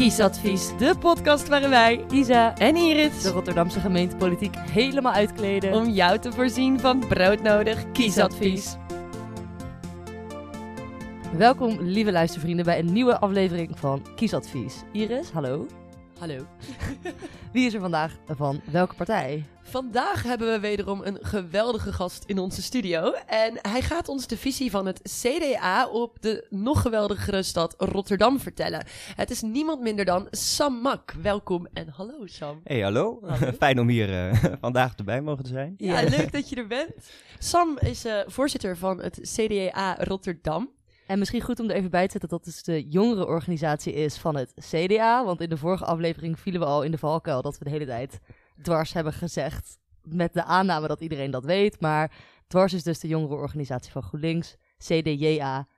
Kiesadvies, 0.00 0.70
de 0.78 0.94
podcast 0.98 1.48
waarin 1.48 1.70
wij, 1.70 2.04
Isa, 2.12 2.56
en 2.56 2.76
Iris, 2.76 3.22
de 3.22 3.30
Rotterdamse 3.30 3.80
gemeentepolitiek 3.80 4.56
helemaal 4.56 5.12
uitkleden. 5.12 5.72
om 5.72 5.88
jou 5.88 6.18
te 6.18 6.32
voorzien 6.32 6.80
van 6.80 6.98
broodnodig 7.08 7.92
kiesadvies. 7.92 8.76
Welkom, 11.36 11.80
lieve 11.80 12.12
luistervrienden, 12.12 12.64
bij 12.64 12.78
een 12.78 12.92
nieuwe 12.92 13.18
aflevering 13.18 13.78
van 13.78 14.02
Kiesadvies. 14.14 14.82
Iris, 14.92 15.30
hallo. 15.30 15.66
Hallo. 16.20 16.46
Wie 17.52 17.66
is 17.66 17.74
er 17.74 17.80
vandaag 17.80 18.16
van 18.26 18.60
welke 18.70 18.94
partij? 18.94 19.44
Vandaag 19.62 20.22
hebben 20.22 20.52
we 20.52 20.60
wederom 20.60 21.02
een 21.02 21.18
geweldige 21.20 21.92
gast 21.92 22.24
in 22.24 22.38
onze 22.38 22.62
studio. 22.62 23.12
En 23.26 23.58
hij 23.62 23.82
gaat 23.82 24.08
ons 24.08 24.26
de 24.26 24.36
visie 24.36 24.70
van 24.70 24.86
het 24.86 25.00
CDA 25.20 25.88
op 25.88 26.16
de 26.22 26.46
nog 26.50 26.82
geweldigere 26.82 27.42
stad 27.42 27.74
Rotterdam 27.78 28.40
vertellen. 28.40 28.84
Het 29.14 29.30
is 29.30 29.42
niemand 29.42 29.80
minder 29.80 30.04
dan 30.04 30.26
Sam 30.30 30.80
Mak. 30.80 31.12
Welkom 31.22 31.66
en 31.72 31.88
hallo 31.88 32.26
Sam. 32.26 32.60
Hey, 32.64 32.80
hallo. 32.80 33.20
Hallo. 33.26 33.52
Fijn 33.58 33.80
om 33.80 33.88
hier 33.88 34.28
eh, 34.28 34.44
vandaag 34.60 34.94
erbij 34.96 35.20
mogen 35.20 35.44
te 35.44 35.50
zijn. 35.50 35.74
Ja, 35.76 36.02
leuk 36.02 36.32
dat 36.32 36.48
je 36.48 36.56
er 36.56 36.66
bent. 36.66 36.92
Sam 37.38 37.78
is 37.78 38.04
eh, 38.04 38.18
voorzitter 38.26 38.76
van 38.76 39.02
het 39.02 39.18
CDA 39.22 39.96
Rotterdam. 39.98 40.70
En 41.10 41.18
misschien 41.18 41.40
goed 41.40 41.60
om 41.60 41.70
er 41.70 41.76
even 41.76 41.90
bij 41.90 42.04
te 42.04 42.10
zetten 42.10 42.28
dat 42.28 42.44
het 42.44 42.54
dus 42.54 42.62
de 42.62 42.88
jongere 42.88 43.26
organisatie 43.26 43.92
is 43.92 44.16
van 44.16 44.36
het 44.36 44.52
CDA. 44.70 45.24
Want 45.24 45.40
in 45.40 45.48
de 45.48 45.56
vorige 45.56 45.84
aflevering 45.84 46.38
vielen 46.38 46.60
we 46.60 46.66
al 46.66 46.82
in 46.82 46.90
de 46.90 46.98
valkuil 46.98 47.42
dat 47.42 47.58
we 47.58 47.64
de 47.64 47.70
hele 47.70 47.86
tijd 47.86 48.20
dwars 48.62 48.92
hebben 48.92 49.12
gezegd. 49.12 49.78
Met 50.02 50.32
de 50.32 50.44
aanname 50.44 50.88
dat 50.88 51.00
iedereen 51.00 51.30
dat 51.30 51.44
weet. 51.44 51.80
Maar 51.80 52.12
dwars 52.46 52.72
is 52.72 52.82
dus 52.82 52.98
de 52.98 53.08
jongere 53.08 53.34
organisatie 53.34 53.92
van 53.92 54.02
GroenLinks. 54.02 54.56
CDJA. 54.78 55.68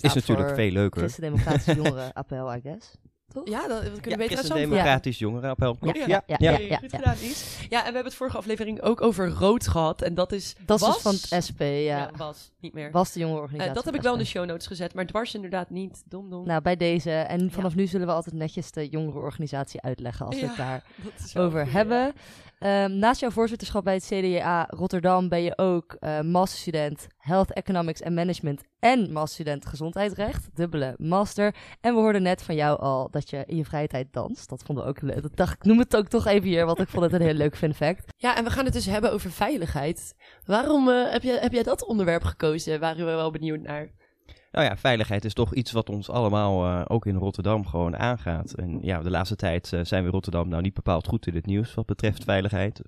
Is 0.00 0.14
natuurlijk 0.14 0.54
veel 0.54 0.70
leuker. 0.70 1.00
Christen-Democratische 1.00 1.74
Jongeren 1.74 2.12
Appel, 2.12 2.54
I 2.54 2.60
guess. 2.60 2.96
Toch? 3.32 3.48
Ja, 3.48 3.68
dat, 3.68 3.82
we 3.82 3.90
kunnen 3.90 4.10
Ja, 4.10 4.16
beter 4.16 4.44
vragen. 4.44 4.56
Democratisch 4.70 5.18
Jongerenappel. 5.18 5.76
Ja, 5.80 5.92
ja, 5.94 6.06
ja, 6.06 6.22
ja. 6.26 6.36
ja, 6.58 6.76
Goed 6.78 6.90
ja. 6.90 6.98
gedaan, 6.98 7.14
Is. 7.14 7.56
Ja, 7.68 7.78
en 7.78 7.78
we 7.78 7.82
hebben 7.84 8.04
het 8.04 8.14
vorige 8.14 8.36
aflevering 8.36 8.80
ook 8.82 9.00
over 9.00 9.28
rood 9.28 9.68
gehad. 9.68 10.02
En 10.02 10.14
dat 10.14 10.32
is. 10.32 10.54
Dat 10.66 10.80
was, 10.80 10.92
dus 10.94 11.02
van 11.02 11.12
het 11.36 11.44
SP, 11.46 11.60
ja. 11.60 11.76
Ja, 11.82 12.10
was. 12.16 12.50
Niet 12.60 12.72
meer. 12.72 12.90
Was 12.90 13.12
de 13.12 13.18
jongere 13.20 13.36
Eh, 13.38 13.42
organisatie. 13.42 13.74
dat 13.74 13.84
heb 13.84 13.94
ik 13.94 14.02
wel 14.02 14.12
in 14.12 14.18
de 14.18 14.24
show 14.24 14.46
notes 14.46 14.66
gezet, 14.66 14.94
maar 14.94 15.06
dwars 15.06 15.34
inderdaad 15.34 15.70
niet. 15.70 16.02
Dom, 16.08 16.30
dom. 16.30 16.46
Nou, 16.46 16.62
bij 16.62 16.76
deze. 16.76 17.10
En 17.10 17.50
vanaf 17.50 17.74
nu 17.74 17.86
zullen 17.86 18.06
we 18.06 18.12
altijd 18.12 18.34
netjes 18.34 18.70
de 18.70 18.88
jongere 18.88 19.18
organisatie 19.18 19.80
uitleggen 19.80 20.26
als 20.26 20.34
we 20.34 20.40
Ja, 20.40 20.46
het 20.48 20.56
daar 20.56 20.82
dat 21.04 21.12
is 21.26 21.32
wel 21.32 21.44
over 21.44 21.64
ja. 21.64 21.70
hebben. 21.70 22.12
Ehm, 22.62 22.98
naast 22.98 23.20
jouw 23.20 23.30
voorzitterschap 23.30 23.84
bij 23.84 23.94
het 23.94 24.04
CDA 24.04 24.66
Rotterdam 24.68 25.28
ben 25.28 25.42
je 25.42 25.58
ook 25.58 25.96
eh 25.98 26.20
masterstudent 26.20 27.06
Health 27.16 27.52
Economics 27.52 28.02
and 28.02 28.14
Management 28.14 28.62
en 28.78 29.12
masterstudent 29.12 29.66
Gezondheidsrecht, 29.66 30.48
dubbele 30.54 30.94
master. 30.98 31.54
En 31.80 31.94
we 31.94 32.00
hoorden 32.00 32.22
net 32.22 32.42
van 32.42 32.54
jou 32.54 32.80
al 32.80 33.10
dat 33.10 33.30
je 33.30 33.44
in 33.46 33.56
je 33.56 33.64
vrije 33.64 33.86
tijd 33.86 34.12
danst. 34.12 34.48
Dat 34.48 34.62
vonden 34.62 34.84
we 34.84 34.90
ook 34.90 35.00
leuk. 35.00 35.22
Dat 35.22 35.36
dacht 35.36 35.54
ik, 35.54 35.64
noem 35.64 35.78
het 35.78 35.96
ook 35.96 36.08
toch 36.08 36.26
even 36.26 36.48
hier, 36.48 36.66
want 36.66 36.78
ik 36.80 36.88
vond 36.88 37.02
het 37.04 37.12
een 37.12 37.26
heel 37.26 37.34
leuk 37.34 37.56
fun 37.56 37.74
fact. 37.74 38.12
Ja, 38.16 38.36
en 38.36 38.44
we 38.44 38.50
gaan 38.50 38.64
het 38.64 38.74
dus 38.74 38.86
hebben 38.86 39.12
over 39.12 39.30
veiligheid. 39.30 40.14
Waarom 40.44 40.88
eh, 40.88 41.10
heb, 41.10 41.22
je, 41.22 41.32
heb 41.32 41.52
jij 41.52 41.62
dat 41.62 41.84
onderwerp 41.84 42.24
gekozen? 42.24 42.80
Waren 42.80 43.06
we 43.06 43.12
wel 43.12 43.30
benieuwd 43.30 43.60
naar. 43.60 43.90
Nou 44.52 44.66
ja, 44.66 44.76
veiligheid 44.76 45.24
is 45.24 45.32
toch 45.32 45.54
iets 45.54 45.72
wat 45.72 45.90
ons 45.90 46.10
allemaal 46.10 46.66
eh, 46.66 46.84
ook 46.88 47.06
in 47.06 47.16
Rotterdam 47.16 47.66
gewoon 47.66 47.96
aangaat. 47.96 48.52
En 48.52 48.78
ja, 48.82 49.02
de 49.02 49.10
laatste 49.10 49.36
tijd 49.36 49.72
eh, 49.72 49.80
zijn 49.82 50.04
we 50.04 50.10
Rotterdam 50.10 50.48
nou 50.48 50.62
niet 50.62 50.74
bepaald 50.74 51.06
goed 51.06 51.26
in 51.26 51.34
het 51.34 51.46
nieuws 51.46 51.74
wat 51.74 51.86
betreft 51.86 52.24
veiligheid. 52.24 52.82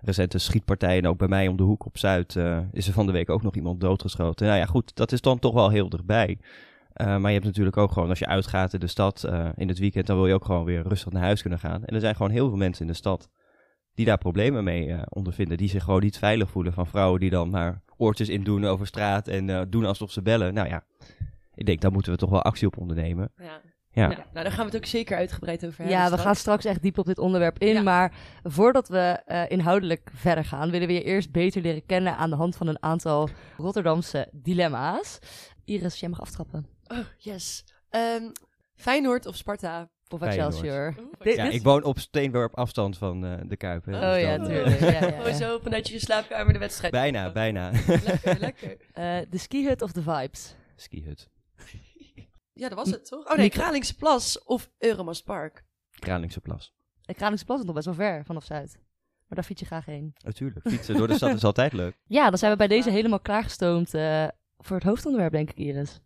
Recente 0.00 0.38
schietpartijen 0.38 1.06
ook 1.06 1.18
bij 1.18 1.28
mij 1.28 1.48
om 1.48 1.56
de 1.56 1.62
hoek 1.62 1.86
op 1.86 1.98
Zuid 1.98 2.36
eh, 2.36 2.58
is 2.72 2.86
er 2.86 2.92
van 2.92 3.06
de 3.06 3.12
week 3.12 3.30
ook 3.30 3.42
nog 3.42 3.54
iemand 3.54 3.80
doodgeschoten. 3.80 4.46
Nou 4.46 4.58
ja, 4.58 4.66
goed, 4.66 4.96
dat 4.96 5.12
is 5.12 5.20
dan 5.20 5.38
toch 5.38 5.54
wel 5.54 5.70
heel 5.70 5.88
dichtbij. 5.88 6.38
Maar 6.96 7.20
je 7.20 7.32
hebt 7.32 7.44
natuurlijk 7.44 7.76
ook 7.76 7.92
gewoon, 7.92 8.08
als 8.08 8.18
je 8.18 8.26
uitgaat 8.26 8.72
in 8.72 8.80
de 8.80 8.86
stad 8.86 9.24
in 9.56 9.68
het 9.68 9.78
weekend, 9.78 10.06
dan 10.06 10.16
wil 10.16 10.26
je 10.26 10.34
ook 10.34 10.44
gewoon 10.44 10.64
weer 10.64 10.82
rustig 10.82 11.12
naar 11.12 11.22
huis 11.22 11.40
kunnen 11.40 11.58
gaan. 11.58 11.84
En 11.84 11.94
er 11.94 12.00
zijn 12.00 12.16
gewoon 12.16 12.30
heel 12.30 12.48
veel 12.48 12.56
mensen 12.56 12.86
in 12.86 12.92
de 12.92 12.96
stad 12.96 13.28
die 13.96 14.06
daar 14.06 14.18
problemen 14.18 14.64
mee 14.64 14.92
eh, 14.92 15.02
ondervinden. 15.08 15.56
Die 15.56 15.68
zich 15.68 15.84
gewoon 15.84 16.02
niet 16.02 16.18
veilig 16.18 16.50
voelen 16.50 16.72
van 16.72 16.86
vrouwen 16.86 17.20
die 17.20 17.30
dan 17.30 17.50
maar 17.50 17.82
oortjes 17.96 18.28
in 18.28 18.44
doen 18.44 18.64
over 18.64 18.86
straat 18.86 19.28
en 19.28 19.50
eh, 19.50 19.62
doen 19.68 19.84
alsof 19.84 20.12
ze 20.12 20.22
bellen. 20.22 20.54
Nou 20.54 20.68
ja, 20.68 20.84
ik 21.54 21.66
denk 21.66 21.80
daar 21.80 21.92
moeten 21.92 22.12
we 22.12 22.18
toch 22.18 22.30
wel 22.30 22.42
actie 22.42 22.66
op 22.66 22.78
ondernemen. 22.78 23.32
Ja. 23.36 23.60
Ja. 23.90 24.08
Nou, 24.08 24.22
daar 24.32 24.52
gaan 24.52 24.66
we 24.66 24.72
het 24.72 24.76
ook 24.76 24.86
zeker 24.86 25.16
uitgebreid 25.16 25.66
over 25.66 25.78
hebben. 25.78 25.96
Ja, 25.96 26.00
we 26.00 26.06
straks. 26.06 26.22
gaan 26.22 26.34
straks 26.36 26.64
echt 26.64 26.82
diep 26.82 26.98
op 26.98 27.06
dit 27.06 27.18
onderwerp 27.18 27.58
in. 27.58 27.74
Ja. 27.74 27.82
Maar 27.82 28.12
voordat 28.42 28.88
we 28.88 28.98
eh, 28.98 29.50
inhoudelijk 29.50 30.10
verder 30.14 30.44
gaan, 30.44 30.70
willen 30.70 30.86
we 30.86 30.92
je 30.92 31.02
eerst 31.02 31.32
beter 31.32 31.62
leren 31.62 31.86
kennen 31.86 32.16
aan 32.16 32.30
de 32.30 32.36
hand 32.36 32.56
van 32.56 32.66
een 32.66 32.82
aantal 32.82 33.28
Rotterdamse 33.56 34.28
dilemma's. 34.32 35.18
Iris, 35.64 36.00
jij 36.00 36.08
mag 36.08 36.20
aftrappen. 36.20 36.66
Oh, 36.86 36.98
yes. 37.18 37.64
Ehm, 37.90 38.30
Feyenoord 38.74 39.26
of 39.26 39.36
Sparta? 39.36 39.88
Of. 40.08 40.22
Excelsior. 40.22 40.94
Oeh, 40.98 41.08
Dit- 41.18 41.36
Ja, 41.36 41.44
ik 41.44 41.62
woon 41.62 41.84
op 41.84 41.98
steenworp 41.98 42.54
afstand 42.54 42.98
van 42.98 43.24
eh, 43.26 43.38
de 43.46 43.56
Kuip. 43.56 43.84
hè, 43.84 43.92
Oh 43.92 44.12
dus 44.12 44.22
ja, 44.22 44.36
dan, 44.38 44.46
eh, 44.48 44.54
tuurlijk. 44.54 44.80
Ja, 44.80 45.08
ja, 45.08 45.20
Oh, 45.20 45.26
ja. 45.26 45.32
zo 45.44 45.58
vanuit 45.62 45.88
je 45.88 45.98
slaapkamer 45.98 46.52
de 46.52 46.58
wedstrijd. 46.58 46.92
bijna, 46.92 47.32
bijna. 47.32 47.70
Lekker, 48.04 48.38
lekker. 48.46 48.76
Eh, 48.92 49.18
de 49.30 49.38
skihut 49.38 49.82
of 49.82 49.92
de 49.92 50.02
vibes? 50.02 50.56
Skihut. 50.76 51.28
Ja, 52.52 52.68
dat 52.68 52.78
was 52.78 52.90
het 52.90 53.06
toch? 53.06 53.30
Oh 53.30 53.36
nee, 53.36 53.50
Kralingse 53.50 53.96
Plas 53.96 54.42
of 54.44 54.70
Euromast 54.78 55.24
Park. 55.24 55.64
Kralingse 55.98 56.40
Plas. 56.40 56.74
De 57.04 57.14
Kralingse 57.14 57.44
Plas 57.44 57.58
is 57.58 57.64
nog 57.64 57.74
best 57.74 57.86
wel 57.86 57.94
ver 57.94 58.24
vanaf 58.24 58.44
Zuid. 58.44 58.72
Maar 59.26 59.36
daar 59.38 59.42
fiets 59.44 59.60
je 59.60 59.66
graag 59.66 59.84
heen. 59.84 60.12
Natuurlijk, 60.24 60.68
fietsen 60.68 60.96
door 60.96 61.06
de 61.06 61.14
stad 61.14 61.34
is 61.34 61.44
altijd 61.44 61.72
leuk. 61.72 61.96
Ja, 62.06 62.28
dan 62.28 62.38
zijn 62.38 62.50
we 62.52 62.56
bij 62.58 62.66
deze 62.66 62.90
helemaal 62.90 63.20
klaargestoomd 63.20 63.94
eh, 63.94 64.26
voor 64.58 64.76
het 64.76 64.84
hoofdonderwerp, 64.84 65.32
denk 65.32 65.50
ik, 65.50 65.56
Iris. 65.56 66.00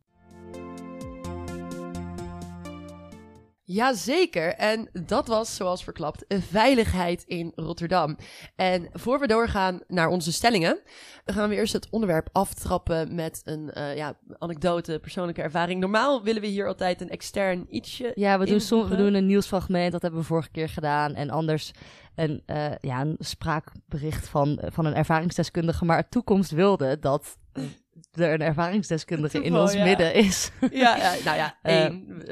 Jazeker, 3.73 4.55
en 4.55 4.89
dat 5.07 5.27
was 5.27 5.57
zoals 5.57 5.85
verklapt 5.85 6.25
veiligheid 6.29 7.25
in 7.27 7.53
Rotterdam. 7.55 8.17
En 8.57 8.89
voor 8.93 9.21
we 9.21 9.27
doorgaan 9.27 9.81
naar 9.89 10.09
onze 10.09 10.33
stellingen, 10.33 10.81
gaan 11.25 11.49
we 11.49 11.55
eerst 11.55 11.73
het 11.73 11.91
onderwerp 11.91 12.29
aftrappen 12.33 13.15
met 13.15 13.41
een 13.45 13.71
eh, 13.71 13.97
ja, 13.97 14.15
anekdote, 14.39 14.99
persoonlijke 15.01 15.43
ervaring. 15.43 15.81
Normaal 15.81 16.23
willen 16.23 16.43
we 16.43 16.49
hier 16.49 16.67
altijd 16.67 17.01
een 17.01 17.11
extern 17.11 17.67
ietsje. 17.69 18.13
Ja, 18.15 18.39
we 18.39 18.47
doen, 18.47 18.61
som, 18.61 18.89
we 18.89 18.97
doen 18.97 19.15
een 19.15 19.27
nieuwsfragment, 19.27 19.93
dat 19.93 20.03
hebben 20.03 20.21
we 20.21 20.27
vorige 20.27 20.51
keer 20.51 20.69
gedaan. 20.69 21.15
En 21.15 21.31
anders 21.31 21.73
een, 22.15 22.43
eh, 22.47 22.73
ja, 22.81 23.01
een 23.01 23.17
spraakbericht 23.19 24.29
van, 24.29 24.63
van 24.65 24.85
een 24.85 24.95
ervaringsdeskundige. 24.95 25.85
Maar 25.85 26.03
de 26.03 26.09
toekomst 26.09 26.51
wilde 26.51 26.99
dat 26.99 27.39
er 28.19 28.33
een 28.33 28.41
ervaringsdeskundige 28.43 29.43
in 29.43 29.57
ons 29.57 29.73
ja. 29.73 29.85
midden 29.85 30.15
is. 30.15 30.51
Ja, 30.73 30.97
ja, 30.97 31.15
nou 31.25 31.37
ja, 31.37 31.55
Eh, 31.63 31.87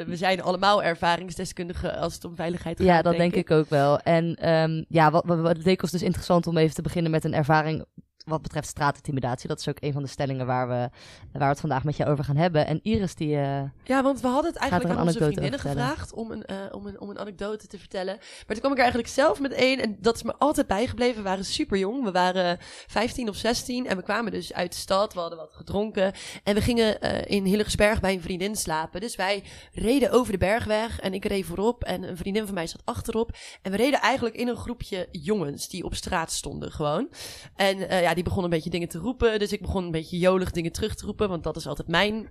we- 0.06 0.16
zijn 0.16 0.42
allemaal 0.42 0.82
ervaringsdeskundigen 0.82 1.96
als 1.98 2.14
het 2.14 2.24
om 2.24 2.36
veiligheid 2.36 2.78
gaat. 2.78 2.86
Ja, 2.86 3.02
dat 3.02 3.16
denk 3.16 3.34
ik 3.34 3.50
ook 3.50 3.68
wel. 3.68 3.98
En 3.98 4.34
ehm, 4.34 4.84
ja, 4.88 5.10
wat, 5.10 5.24
wat, 5.26 5.40
wat 5.40 5.64
leek 5.64 5.82
ons 5.82 5.90
dus 5.90 6.02
interessant 6.02 6.46
om 6.46 6.56
even 6.56 6.74
te 6.74 6.82
beginnen 6.82 7.10
met 7.10 7.24
een 7.24 7.34
ervaring 7.34 7.84
wat 8.28 8.42
betreft 8.42 8.68
straatintimidatie. 8.68 9.48
Dat 9.48 9.58
is 9.60 9.68
ook 9.68 9.76
een 9.80 9.92
van 9.92 10.02
de 10.02 10.08
stellingen 10.08 10.46
waar 10.46 10.68
we, 10.68 10.74
waar 10.74 10.90
we 11.32 11.44
het 11.44 11.60
vandaag 11.60 11.84
met 11.84 11.96
je 11.96 12.06
over 12.06 12.24
gaan 12.24 12.36
hebben. 12.36 12.66
En 12.66 12.80
Iris, 12.82 13.14
die... 13.14 13.36
eh, 13.36 13.62
Ja, 13.84 14.02
want 14.02 14.20
we 14.20 14.26
hadden 14.28 14.50
het 14.52 14.60
eigenlijk 14.60 14.90
aan 14.92 15.06
onze 15.06 15.18
vriendinnen 15.24 15.60
gevraagd 15.60 16.12
om 16.12 16.30
een, 16.30 16.44
eh, 16.44 16.56
om, 16.70 16.86
een, 16.86 17.00
om 17.00 17.10
een 17.10 17.18
anekdote 17.18 17.66
te 17.66 17.78
vertellen. 17.78 18.16
Maar 18.16 18.46
toen 18.46 18.58
kwam 18.58 18.70
ik 18.72 18.76
er 18.76 18.82
eigenlijk 18.84 19.12
zelf 19.12 19.40
met 19.40 19.52
één 19.52 19.80
en 19.82 19.96
dat 20.00 20.14
is 20.14 20.22
me 20.22 20.34
altijd 20.38 20.66
bijgebleven. 20.66 21.16
We 21.16 21.28
waren 21.28 21.44
super 21.44 21.78
jong, 21.78 22.04
we 22.04 22.10
waren 22.10 22.56
15 22.86 23.28
of 23.28 23.36
16 23.36 23.86
en 23.86 23.96
we 23.96 24.02
kwamen 24.02 24.32
dus 24.32 24.52
uit 24.52 24.72
de 24.72 24.78
stad. 24.78 25.14
We 25.14 25.20
hadden 25.20 25.38
wat 25.38 25.52
gedronken 25.52 26.12
en 26.44 26.54
we 26.54 26.60
gingen 26.60 27.00
eh, 27.00 27.36
in 27.36 27.44
Hillegersberg 27.44 28.00
bij 28.00 28.12
een 28.12 28.22
vriendin 28.22 28.56
slapen. 28.56 29.00
Dus 29.00 29.16
wij 29.16 29.42
reden 29.72 30.10
over 30.10 30.32
de 30.32 30.38
bergweg 30.38 31.00
en 31.00 31.14
ik 31.14 31.24
reed 31.24 31.44
voorop 31.46 31.84
en 31.84 32.02
een 32.02 32.16
vriendin 32.16 32.44
van 32.44 32.54
mij 32.54 32.66
zat 32.66 32.82
achterop. 32.84 33.36
En 33.62 33.70
we 33.70 33.76
reden 33.76 34.00
eigenlijk 34.00 34.36
in 34.36 34.48
een 34.48 34.56
groepje 34.56 35.08
jongens 35.12 35.68
die 35.68 35.84
op 35.84 35.94
straat 35.94 36.32
stonden 36.32 36.72
gewoon. 36.72 37.08
En 37.56 37.78
ja, 37.78 38.14
die 38.18 38.26
begonnen 38.26 38.50
een 38.52 38.56
beetje 38.56 38.70
dingen 38.70 38.88
te 38.88 38.98
roepen. 38.98 39.38
Dus 39.38 39.52
ik 39.52 39.60
begon 39.60 39.84
een 39.84 39.90
beetje 39.90 40.18
jolig 40.18 40.50
dingen 40.50 40.72
terug 40.72 40.94
te 40.94 41.06
roepen. 41.06 41.28
Want 41.28 41.42
dat 41.42 41.56
is 41.56 41.66
altijd 41.66 41.88
mijn 41.88 42.30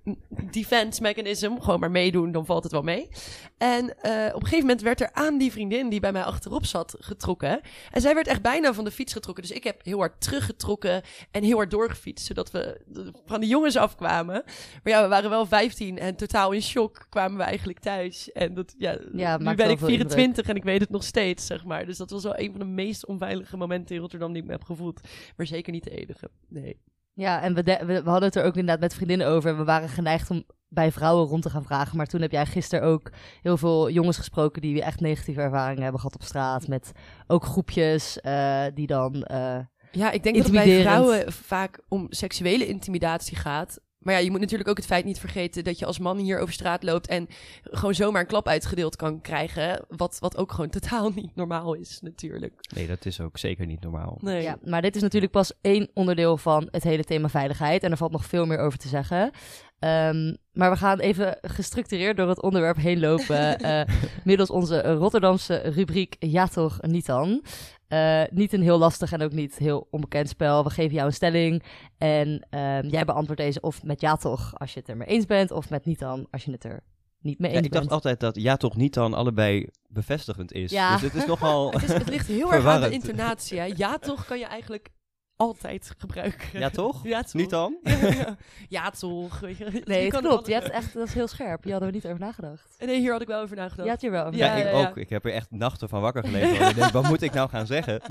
defense 0.51 1.01
mechanism. 1.01 1.59
Gewoon 1.59 1.79
maar 1.79 1.91
meedoen, 1.91 2.31
dan 2.31 2.45
valt 2.45 2.63
het 2.63 2.71
wel 2.71 2.81
mee. 2.81 3.09
En 3.57 4.01
eh, 4.01 4.25
op 4.27 4.41
een 4.41 4.47
gegeven 4.47 4.59
moment 4.59 4.81
werd 4.81 5.01
er 5.01 5.13
aan 5.13 5.37
die 5.37 5.51
vriendin 5.51 5.89
die 5.89 5.99
bij 5.99 6.11
mij 6.11 6.23
achterop 6.23 6.65
zat 6.65 6.95
getrokken. 6.99 7.61
En 7.91 8.01
zij 8.01 8.13
werd 8.13 8.27
echt 8.27 8.41
bijna 8.41 8.73
van 8.73 8.83
de 8.83 8.91
fiets 8.91 9.13
getrokken. 9.13 9.43
Dus 9.43 9.55
ik 9.55 9.63
heb 9.63 9.85
heel 9.85 9.97
hard 9.97 10.21
teruggetrokken 10.21 11.01
en 11.31 11.43
heel 11.43 11.55
hard 11.55 11.71
doorgefietst. 11.71 12.25
Zodat 12.25 12.51
we 12.51 12.81
van 13.25 13.39
de 13.39 13.47
jongens 13.47 13.75
afkwamen. 13.75 14.43
Maar 14.83 14.93
ja, 14.93 15.01
we 15.01 15.07
waren 15.07 15.29
wel 15.29 15.45
15 15.45 15.99
en 15.99 16.15
totaal 16.15 16.51
in 16.51 16.61
shock 16.61 17.05
kwamen 17.09 17.37
we 17.37 17.43
eigenlijk 17.43 17.79
thuis. 17.79 18.31
En 18.31 18.53
dat, 18.53 18.75
ja, 18.77 18.97
Ja, 19.13 19.37
nu 19.37 19.55
ben 19.55 19.69
ik 19.69 19.77
veel 19.77 19.87
24 19.87 20.47
en 20.47 20.55
ik 20.55 20.63
weet 20.63 20.79
het 20.79 20.89
nog 20.89 21.03
steeds, 21.03 21.45
zeg 21.45 21.65
maar. 21.65 21.85
Dus 21.85 21.97
dat 21.97 22.09
was 22.09 22.23
wel 22.23 22.39
een 22.39 22.51
van 22.51 22.59
de 22.59 22.65
meest 22.65 23.05
onveilige 23.05 23.57
momenten 23.57 23.95
in 23.95 24.01
Rotterdam 24.01 24.33
die 24.33 24.41
ik 24.41 24.47
me 24.47 24.53
heb 24.53 24.63
gevoeld. 24.63 25.01
Maar 25.37 25.45
zeker 25.47 25.71
niet 25.71 25.76
de 25.83 25.89
enige. 25.89 26.29
Nee. 26.47 26.81
Ja, 27.13 27.41
en 27.41 27.53
we, 27.53 27.63
de- 27.63 27.79
we, 27.85 28.03
we 28.03 28.09
hadden 28.09 28.27
het 28.27 28.35
er 28.35 28.43
ook 28.43 28.55
inderdaad 28.55 28.79
met 28.79 28.93
vriendinnen 28.93 29.27
over. 29.27 29.49
En 29.49 29.57
we 29.57 29.63
waren 29.63 29.89
geneigd 29.89 30.29
om 30.29 30.43
bij 30.67 30.91
vrouwen 30.91 31.27
rond 31.27 31.41
te 31.41 31.49
gaan 31.49 31.63
vragen. 31.63 31.97
Maar 31.97 32.05
toen 32.05 32.21
heb 32.21 32.31
jij 32.31 32.45
gisteren 32.45 32.87
ook 32.87 33.11
heel 33.41 33.57
veel 33.57 33.89
jongens 33.89 34.17
gesproken 34.17 34.61
die 34.61 34.81
echt 34.83 34.99
negatieve 34.99 35.41
ervaringen 35.41 35.81
hebben 35.83 35.99
gehad 36.01 36.15
op 36.15 36.23
straat. 36.23 36.67
Met 36.67 36.91
ook 37.27 37.43
groepjes 37.45 38.19
eh, 38.21 38.63
die 38.73 38.87
dan. 38.87 39.23
eh, 39.23 39.59
Ja, 39.91 40.11
ik 40.11 40.23
denk 40.23 40.35
dat 40.35 40.45
het 40.45 40.53
bij 40.53 40.81
vrouwen 40.81 41.31
vaak 41.33 41.79
om 41.87 42.05
seksuele 42.09 42.67
intimidatie 42.67 43.37
gaat. 43.37 43.79
Maar 44.07 44.15
ja, 44.15 44.21
je 44.21 44.31
moet 44.31 44.39
natuurlijk 44.39 44.69
ook 44.69 44.77
het 44.77 44.85
feit 44.85 45.05
niet 45.05 45.19
vergeten 45.19 45.63
dat 45.63 45.79
je 45.79 45.85
als 45.85 45.99
man 45.99 46.17
hier 46.17 46.39
over 46.39 46.53
straat 46.53 46.83
loopt 46.83 47.07
en 47.07 47.27
gewoon 47.63 47.93
zomaar 47.93 48.21
een 48.21 48.27
klap 48.27 48.47
uitgedeeld 48.47 48.95
kan 48.95 49.21
krijgen. 49.21 49.85
Wat, 49.89 50.17
wat 50.19 50.37
ook 50.37 50.51
gewoon 50.51 50.69
totaal 50.79 51.11
niet 51.15 51.35
normaal 51.35 51.73
is, 51.73 51.99
natuurlijk. 52.01 52.53
Nee, 52.75 52.87
dat 52.87 53.05
is 53.05 53.21
ook 53.21 53.37
zeker 53.37 53.65
niet 53.65 53.81
normaal. 53.81 54.17
Nee. 54.21 54.41
Ja, 54.41 54.57
maar 54.63 54.81
dit 54.81 54.95
is 54.95 55.01
natuurlijk 55.01 55.31
pas 55.31 55.53
één 55.61 55.89
onderdeel 55.93 56.37
van 56.37 56.67
het 56.71 56.83
hele 56.83 57.03
thema 57.03 57.29
veiligheid. 57.29 57.83
En 57.83 57.91
er 57.91 57.97
valt 57.97 58.11
nog 58.11 58.25
veel 58.25 58.45
meer 58.45 58.59
over 58.59 58.79
te 58.79 58.87
zeggen. 58.87 59.31
Ehm, 59.79 60.35
maar 60.53 60.71
we 60.71 60.77
gaan 60.77 60.99
even 60.99 61.37
gestructureerd 61.41 62.17
door 62.17 62.29
het 62.29 62.41
onderwerp 62.41 62.77
heen 62.77 62.99
lopen. 62.99 63.57
eh, 63.59 63.81
middels 64.23 64.49
onze 64.49 64.81
Rotterdamse 64.81 65.55
rubriek 65.55 66.15
Ja 66.19 66.47
toch, 66.47 66.81
niet 66.81 67.05
dan. 67.05 67.43
Eh, 67.87 68.21
niet 68.31 68.53
een 68.53 68.61
heel 68.61 68.77
lastig 68.77 69.11
en 69.11 69.21
ook 69.21 69.31
niet 69.31 69.57
heel 69.57 69.87
onbekend 69.91 70.29
spel. 70.29 70.63
We 70.63 70.69
geven 70.69 70.93
jou 70.93 71.07
een 71.07 71.13
stelling 71.13 71.63
en 71.97 72.47
ehm, 72.49 72.87
jij 72.87 73.05
beantwoordt 73.05 73.41
deze 73.41 73.61
of 73.61 73.83
met 73.83 74.01
ja 74.01 74.15
toch 74.15 74.59
als 74.59 74.73
je 74.73 74.79
het 74.79 74.89
er 74.89 74.97
mee 74.97 75.07
eens 75.07 75.25
bent, 75.25 75.51
of 75.51 75.69
met 75.69 75.85
niet 75.85 75.99
dan 75.99 76.27
als 76.31 76.43
je 76.43 76.51
het 76.51 76.63
er 76.63 76.83
niet 77.21 77.39
mee 77.39 77.51
Ja, 77.51 77.57
eens 77.57 77.65
ik 77.65 77.71
dacht 77.71 77.91
altijd 77.91 78.19
dat 78.19 78.35
ja 78.35 78.57
toch 78.57 78.75
niet 78.75 78.93
dan 78.93 79.13
allebei 79.13 79.67
bevestigend 79.87 80.51
is. 80.51 80.71
Ja. 80.71 80.91
Dus 80.91 81.01
het 81.01 81.13
is 81.13 81.25
nogal... 81.25 81.71
Het, 81.71 81.83
is, 81.83 81.93
het 81.93 82.09
ligt 82.09 82.27
heel 82.27 82.53
erg 82.53 82.65
aan 82.65 82.81
de 82.81 82.89
intonatie. 82.89 83.59
Hè. 83.59 83.65
Ja, 83.75 83.97
toch 83.97 84.25
kan 84.25 84.39
je 84.39 84.45
eigenlijk 84.45 84.89
altijd 85.37 85.93
gebruiken. 85.97 86.59
ja 86.59 86.69
toch? 86.69 87.03
Ja, 87.03 87.21
toch? 87.23 87.33
Niet 87.33 87.49
dan? 87.49 87.77
Ja, 87.83 87.97
ja. 88.13 88.37
Ja, 88.69 88.89
toch. 88.89 89.39
weet 89.39 89.57
je. 89.57 89.65
Je 89.71 89.81
Nee, 89.85 90.01
het 90.03 90.11
kan 90.13 90.21
klopt. 90.21 90.47
Je 90.47 90.53
hebt 90.53 90.69
echt, 90.69 90.93
dat 90.93 91.07
is 91.07 91.13
heel 91.13 91.27
scherp. 91.27 91.63
Hier 91.63 91.71
hadden 91.71 91.89
we 91.89 91.95
niet 91.95 92.05
over 92.05 92.19
nagedacht. 92.19 92.75
Nee, 92.79 92.99
hier 92.99 93.11
had 93.11 93.21
ik 93.21 93.27
wel 93.27 93.41
over 93.41 93.55
nagedacht. 93.55 93.83
Je 93.83 93.89
had 93.89 94.01
hier 94.01 94.11
wel 94.11 94.25
over 94.25 94.39
Ja, 94.39 94.55
Ja, 94.57 94.69
ik 94.81 94.87
ook. 94.87 94.97
Ik 94.97 95.09
heb 95.09 95.25
er 95.25 95.31
echt 95.33 95.51
nachten 95.51 95.89
van 95.89 96.01
wakker 96.01 96.23
gelegen. 96.23 96.57
want 96.59 96.69
ik 96.71 96.75
denk, 96.77 96.91
wat 96.91 97.07
moet 97.07 97.21
ik 97.21 97.33
nou 97.33 97.49
gaan 97.49 97.65
zeggen? 97.65 98.01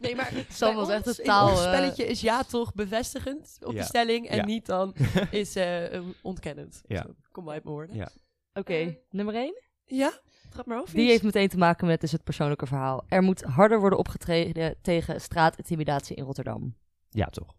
Nee, 0.00 0.16
maar 0.16 0.32
Sam 0.48 0.74
was 0.74 0.88
echt 0.88 1.06
een 1.18 1.24
taal, 1.24 1.48
ons 1.50 1.58
eh, 1.64 1.72
spelletje 1.72 2.06
is 2.06 2.20
ja 2.20 2.42
toch 2.42 2.74
bevestigend 2.74 3.56
op 3.62 3.72
Ja. 3.72 3.78
de 3.80 3.84
stelling 3.84 4.28
en 4.28 4.36
Ja. 4.36 4.44
niet 4.44 4.66
dan 4.66 4.94
is 5.30 5.56
eh, 5.56 5.94
eh, 5.94 6.02
ontkennend. 6.22 6.80
Ja. 6.86 7.02
Zo, 7.02 7.14
kom 7.32 7.44
maar 7.44 7.54
uit 7.54 7.64
mijn 7.64 7.76
woorden. 7.76 7.96
Ja. 7.96 8.08
Oké, 8.52 8.96
nummer 9.10 9.34
1. 9.34 9.54
Ja? 9.84 10.12
Trap 10.54 10.66
maar 10.66 10.80
over. 10.80 10.94
Die 10.94 11.08
heeft 11.08 11.22
meteen 11.22 11.48
te 11.48 11.58
maken 11.58 11.86
met 11.86 12.00
dus 12.00 12.12
het 12.12 12.24
persoonlijke 12.24 12.66
verhaal. 12.66 13.04
Er 13.08 13.22
moet 13.22 13.42
harder 13.42 13.80
worden 13.80 13.98
opgetreden 13.98 14.74
tegen 14.82 15.20
straatintimidatie 15.20 16.16
in 16.16 16.24
Rotterdam. 16.24 16.74
Ja, 17.10 17.26
toch. 17.26 17.54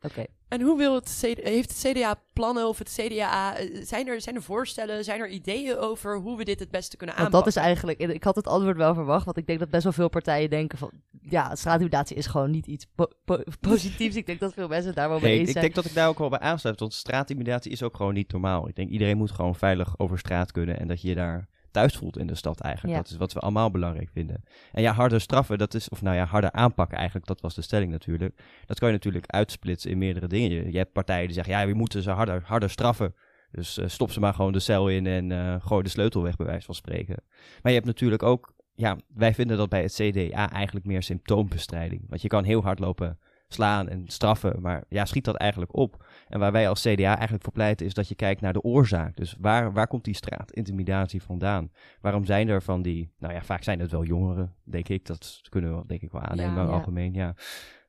Oké. 0.00 0.24
En 0.48 0.60
hoe 0.60 0.78
wil 0.78 0.94
het 0.94 1.04
CD 1.20 1.42
heeft 1.44 1.82
het 1.82 1.92
CDA 1.96 2.14
plannen 2.32 2.68
of 2.68 2.78
het 2.78 2.96
CDA 3.00 3.56
eh, 3.56 3.84
zijn 3.84 4.08
er 4.08 4.20
zijn 4.20 4.34
er 4.34 4.42
voorstellen, 4.42 5.04
zijn 5.04 5.20
er 5.20 5.28
ideeën 5.28 5.76
over 5.78 6.16
hoe 6.16 6.36
we 6.36 6.44
dit 6.44 6.58
het 6.60 6.70
beste 6.70 6.96
kunnen 6.96 7.16
Want 7.16 7.26
aanpakken? 7.26 7.52
dat 7.52 7.62
is 7.62 7.68
eigenlijk, 7.68 7.98
ik 8.14 8.24
had 8.24 8.36
het 8.36 8.46
antwoord 8.46 8.76
wel 8.76 8.94
verwacht, 8.94 9.24
want 9.24 9.36
ik 9.36 9.46
denk 9.46 9.58
dat 9.58 9.70
best 9.70 9.82
wel 9.82 9.92
veel 9.92 10.08
partijen 10.08 10.50
denken 10.50 10.78
van, 10.78 10.90
ja, 11.20 11.54
straatintimidatie 11.54 12.16
is 12.16 12.26
gewoon 12.26 12.50
niet 12.50 12.66
iets 12.66 12.86
po- 12.94 13.10
po- 13.24 13.42
positiefs. 13.60 14.16
ik 14.16 14.26
denk 14.26 14.40
dat 14.40 14.52
veel 14.52 14.68
mensen 14.68 14.94
daar 14.94 15.08
wel 15.08 15.18
mee 15.20 15.30
Nee, 15.30 15.38
eens 15.38 15.46
ik 15.46 15.52
zijn. 15.52 15.64
denk 15.64 15.74
dat 15.76 15.84
ik 15.84 15.94
daar 15.94 16.08
ook 16.08 16.18
wel 16.18 16.28
bij 16.28 16.38
aansluit. 16.40 16.80
Want 16.80 16.94
straatintimidatie 16.94 17.72
is 17.72 17.82
ook 17.82 17.96
gewoon 17.96 18.14
niet 18.14 18.32
normaal. 18.32 18.68
Ik 18.68 18.74
denk 18.76 18.90
iedereen 18.90 19.16
moet 19.16 19.30
gewoon 19.30 19.54
veilig 19.54 19.98
over 19.98 20.18
straat 20.18 20.52
kunnen. 20.52 20.78
En 20.78 20.88
dat 20.88 21.02
je 21.02 21.08
je 21.08 21.14
daar 21.14 21.48
thuis 21.72 21.96
voelt 21.96 22.18
in 22.18 22.26
de 22.26 22.34
stad 22.34 22.60
eigenlijk. 22.60 22.96
Ja. 22.96 23.02
Dat 23.02 23.10
is 23.10 23.18
wat 23.18 23.32
we 23.32 23.40
allemaal 23.40 23.70
belangrijk 23.70 24.10
vinden. 24.12 24.44
En 24.72 24.82
ja, 24.82 24.92
harder 24.92 25.20
straffen, 25.20 25.58
dat 25.58 25.74
is, 25.74 25.88
of 25.88 26.02
nou 26.02 26.16
ja, 26.16 26.24
harder 26.24 26.52
aanpakken 26.52 26.96
eigenlijk. 26.96 27.26
Dat 27.26 27.40
was 27.40 27.54
de 27.54 27.62
stelling 27.62 27.90
natuurlijk. 27.90 28.42
Dat 28.66 28.78
kan 28.78 28.88
je 28.88 28.94
natuurlijk 28.94 29.26
uitsplitsen 29.26 29.90
in 29.90 29.98
meerdere 29.98 30.26
dingen. 30.26 30.50
Je, 30.50 30.72
je 30.72 30.78
hebt 30.78 30.92
partijen 30.92 31.26
die 31.26 31.34
zeggen, 31.34 31.54
ja, 31.54 31.66
we 31.66 31.74
moeten 31.74 32.02
ze 32.02 32.10
harder, 32.10 32.42
harder 32.44 32.70
straffen. 32.70 33.14
Dus 33.50 33.78
eh, 33.78 33.88
stop 33.88 34.10
ze 34.10 34.20
maar 34.20 34.34
gewoon 34.34 34.52
de 34.52 34.60
cel 34.60 34.88
in 34.88 35.06
en 35.06 35.32
eh, 35.32 35.56
gooi 35.60 35.82
de 35.82 35.88
sleutel 35.88 36.22
weg, 36.22 36.36
bij 36.36 36.46
wijze 36.46 36.66
van 36.66 36.74
spreken. 36.74 37.16
Maar 37.62 37.72
je 37.72 37.78
hebt 37.78 37.86
natuurlijk 37.86 38.22
ook, 38.22 38.54
ja, 38.74 38.96
wij 39.14 39.34
vinden 39.34 39.56
dat 39.56 39.68
bij 39.68 39.82
het 39.82 39.92
CDA 39.92 40.50
eigenlijk 40.50 40.86
meer 40.86 41.02
symptoombestrijding. 41.02 42.04
Want 42.08 42.22
je 42.22 42.28
kan 42.28 42.44
heel 42.44 42.62
hard 42.62 42.78
lopen 42.78 43.18
slaan 43.52 43.88
en 43.88 44.02
straffen, 44.06 44.60
maar 44.60 44.84
ja, 44.88 45.04
schiet 45.04 45.24
dat 45.24 45.36
eigenlijk 45.36 45.76
op? 45.76 46.04
En 46.28 46.38
waar 46.38 46.52
wij 46.52 46.68
als 46.68 46.82
CDA 46.82 47.12
eigenlijk 47.14 47.42
voor 47.42 47.52
pleiten 47.52 47.86
is 47.86 47.94
dat 47.94 48.08
je 48.08 48.14
kijkt 48.14 48.40
naar 48.40 48.52
de 48.52 48.62
oorzaak. 48.62 49.16
Dus 49.16 49.36
waar, 49.40 49.72
waar 49.72 49.86
komt 49.86 50.04
die 50.04 50.14
straatintimidatie 50.14 51.22
vandaan? 51.22 51.70
Waarom 52.00 52.24
zijn 52.24 52.48
er 52.48 52.62
van 52.62 52.82
die, 52.82 53.12
nou 53.18 53.34
ja, 53.34 53.42
vaak 53.42 53.62
zijn 53.62 53.80
het 53.80 53.90
wel 53.90 54.04
jongeren, 54.04 54.54
denk 54.64 54.88
ik. 54.88 55.06
Dat 55.06 55.40
kunnen 55.48 55.78
we 55.78 55.86
denk 55.86 56.02
ik 56.02 56.12
wel 56.12 56.22
aannemen 56.22 56.66
Ja, 56.66 56.72
algemeen, 56.72 57.14
ja. 57.14 57.34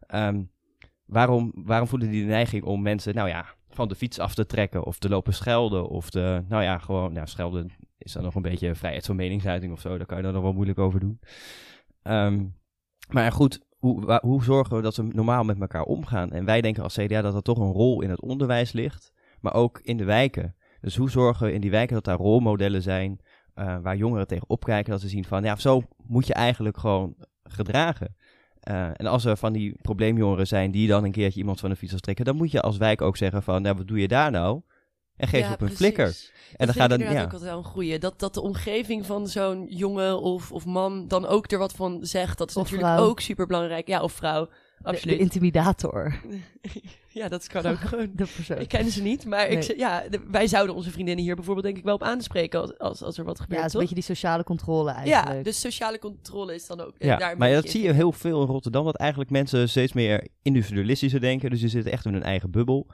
Ehm, 0.08 0.44
waarom, 1.06 1.52
waarom 1.56 1.88
voelen 1.88 2.10
die 2.10 2.22
de 2.22 2.28
neiging 2.28 2.64
om 2.64 2.82
mensen, 2.82 3.16
nou 3.16 3.30
ja, 3.30 3.46
van 3.70 3.88
de 3.88 3.96
fiets 3.96 4.20
af 4.20 4.36
te 4.36 4.46
trekken 4.46 4.84
of 4.84 4.98
te 4.98 5.10
lopen 5.10 5.34
schelden 5.34 5.90
of 5.90 6.10
de, 6.10 6.44
nou 6.48 6.64
ja, 6.64 6.78
gewoon, 6.78 7.14
nou 7.14 7.28
schelden 7.28 7.72
is 7.98 8.12
dan 8.12 8.24
nog 8.24 8.36
een 8.36 8.42
beetje 8.42 8.76
vrijheid 8.76 9.06
van 9.06 9.16
meningsuiting 9.16 9.74
of 9.74 9.80
zo. 9.82 9.98
Daar 9.98 10.06
kan 10.06 10.18
je 10.18 10.24
dan 10.24 10.34
nog 10.34 10.44
wel 10.44 10.54
moeilijk 10.54 10.80
over 10.80 11.00
doen. 11.00 11.20
Ehm, 12.02 12.46
maar 13.10 13.32
goed, 13.32 13.66
hoe, 14.22 14.44
zorgen 14.44 14.76
we 14.76 14.82
dat 14.82 14.96
we 14.96 15.04
normaal 15.04 15.44
met 15.44 15.60
elkaar 15.60 15.84
omgaan? 15.84 16.32
En 16.32 16.46
wij 16.46 16.62
denken 16.62 16.84
als 16.84 16.94
CDA 16.94 17.22
dat 17.22 17.36
er 17.36 17.42
toch 17.42 17.58
een 17.58 17.72
rol 17.72 18.02
in 18.02 18.10
het 18.10 18.22
onderwijs 18.22 18.72
ligt, 18.72 19.14
maar 19.42 19.54
ook 19.54 19.80
in 19.84 19.98
de 19.98 20.04
wijken. 20.04 20.56
Dus 20.82 20.96
hoe 20.96 21.10
zorgen 21.10 21.46
we 21.46 21.54
in 21.54 21.62
die 21.62 21.72
wijken 21.72 21.96
dat 21.96 22.04
daar 22.04 22.18
rolmodellen 22.18 22.82
zijn 22.82 23.20
eh, 23.54 23.78
waar 23.82 23.98
jongeren 23.98 24.28
tegen 24.28 24.50
opkijken, 24.50 24.92
dat 24.92 25.02
ze 25.02 25.08
zien 25.08 25.26
van, 25.26 25.44
ja, 25.44 25.56
zo 25.56 25.82
moet 26.08 26.28
je 26.28 26.34
eigenlijk 26.34 26.78
gewoon 26.78 27.16
gedragen. 27.44 28.16
Eh, 28.60 28.86
en 28.86 29.06
als 29.06 29.26
er 29.26 29.38
van 29.38 29.54
die 29.54 29.76
probleemjongeren 29.82 30.48
zijn 30.48 30.72
die 30.72 30.88
dan 30.88 31.04
een 31.04 31.12
keertje 31.12 31.40
iemand 31.40 31.60
van 31.60 31.70
de 31.70 31.76
fiets 31.76 32.00
trekken, 32.00 32.26
dan 32.26 32.36
moet 32.36 32.52
je 32.52 32.62
als 32.62 32.78
wijk 32.78 33.02
ook 33.02 33.18
zeggen 33.18 33.44
van, 33.44 33.62
nou, 33.62 33.76
wat 33.76 33.88
doe 33.88 34.00
je 34.00 34.08
daar 34.08 34.32
nou? 34.32 34.62
En 35.18 35.28
geef 35.28 35.40
Ja, 35.42 35.46
op 35.46 35.52
een 35.52 35.58
precies. 35.58 35.78
flikker. 35.78 36.06
En 36.06 36.14
dan 36.58 36.68
dat 36.68 36.76
gaat 36.76 36.90
dan, 36.90 37.00
ik 37.00 37.06
inderdaad 37.06 37.16
ja. 37.16 37.24
ook 37.26 37.32
altijd 37.34 37.50
wel 37.50 37.60
een 37.60 37.72
goeie. 37.72 38.00
Dat, 38.00 38.20
dat 38.20 38.34
de 38.34 38.42
omgeving 38.42 39.06
van 39.06 39.28
zo'n 39.28 39.66
jongen 39.70 40.22
of, 40.22 40.52
of 40.52 40.66
man 40.66 41.08
dan 41.08 41.26
ook 41.26 41.52
er 41.52 41.58
wat 41.58 41.74
van 41.74 42.00
zegt. 42.02 42.38
Dat 42.38 42.50
is 42.50 42.56
Of 42.56 42.64
natuurlijk 42.64 42.94
vrouw. 42.94 43.06
ook 43.08 43.20
super 43.20 43.48
belangrijk. 43.48 43.88
Ja, 43.88 44.02
of 44.02 44.12
vrouw. 44.14 44.46
De, 44.46 44.50
de 44.78 44.88
Absoluut. 44.90 45.20
intimidator. 45.20 46.16
ja, 47.08 47.28
dat 47.28 47.48
kan 47.48 47.66
ook 47.66 47.80
gewoon. 47.90 48.12
De 48.16 48.28
persoon. 48.36 48.58
Ik 48.58 48.68
ken 48.68 48.92
ze 48.92 49.02
niet, 49.02 49.26
maar 49.26 49.48
ik, 49.48 49.68
Nee. 49.68 49.78
ja, 49.78 50.04
de- 50.10 50.26
wij 50.32 50.48
zouden 50.48 50.76
onze 50.76 50.92
vriendinnen 50.92 51.24
hier 51.26 51.36
bijvoorbeeld 51.36 51.66
denk 51.66 51.78
ik 51.78 51.84
wel 51.84 51.96
op 51.96 52.04
aanspreken 52.04 52.60
als, 52.62 52.78
als, 52.78 53.02
als 53.04 53.18
er 53.18 53.24
wat 53.24 53.38
Ja, 53.38 53.44
gebeurt, 53.44 53.60
het 53.62 53.68
is 53.70 53.74
een 53.74 53.80
beetje 53.80 53.96
die 53.96 54.04
sociale 54.04 54.44
controle 54.44 54.92
eigenlijk. 54.92 55.38
Ja, 55.38 55.44
dus 55.44 55.60
sociale 55.60 56.00
controle 56.00 56.54
is 56.56 56.68
dan 56.68 56.80
ook 56.82 56.94
eh, 56.98 57.08
Ja, 57.08 57.18
daar 57.18 57.38
maar 57.38 57.50
ja, 57.50 57.56
dat 57.56 57.70
zie 57.70 57.84
je 57.84 57.92
heel 57.94 58.12
veel 58.12 58.42
in 58.42 58.48
Rotterdam, 58.48 58.86
dat 58.86 58.96
eigenlijk 58.96 59.30
mensen 59.30 59.70
steeds 59.70 59.94
meer 59.94 60.28
individualistischer 60.42 61.20
denken. 61.20 61.50
Dus 61.50 61.60
die 61.60 61.70
zitten 61.70 61.92
echt 61.92 62.06
in 62.06 62.14
hun 62.14 62.24
eigen 62.24 62.52
bubbel. 62.52 62.88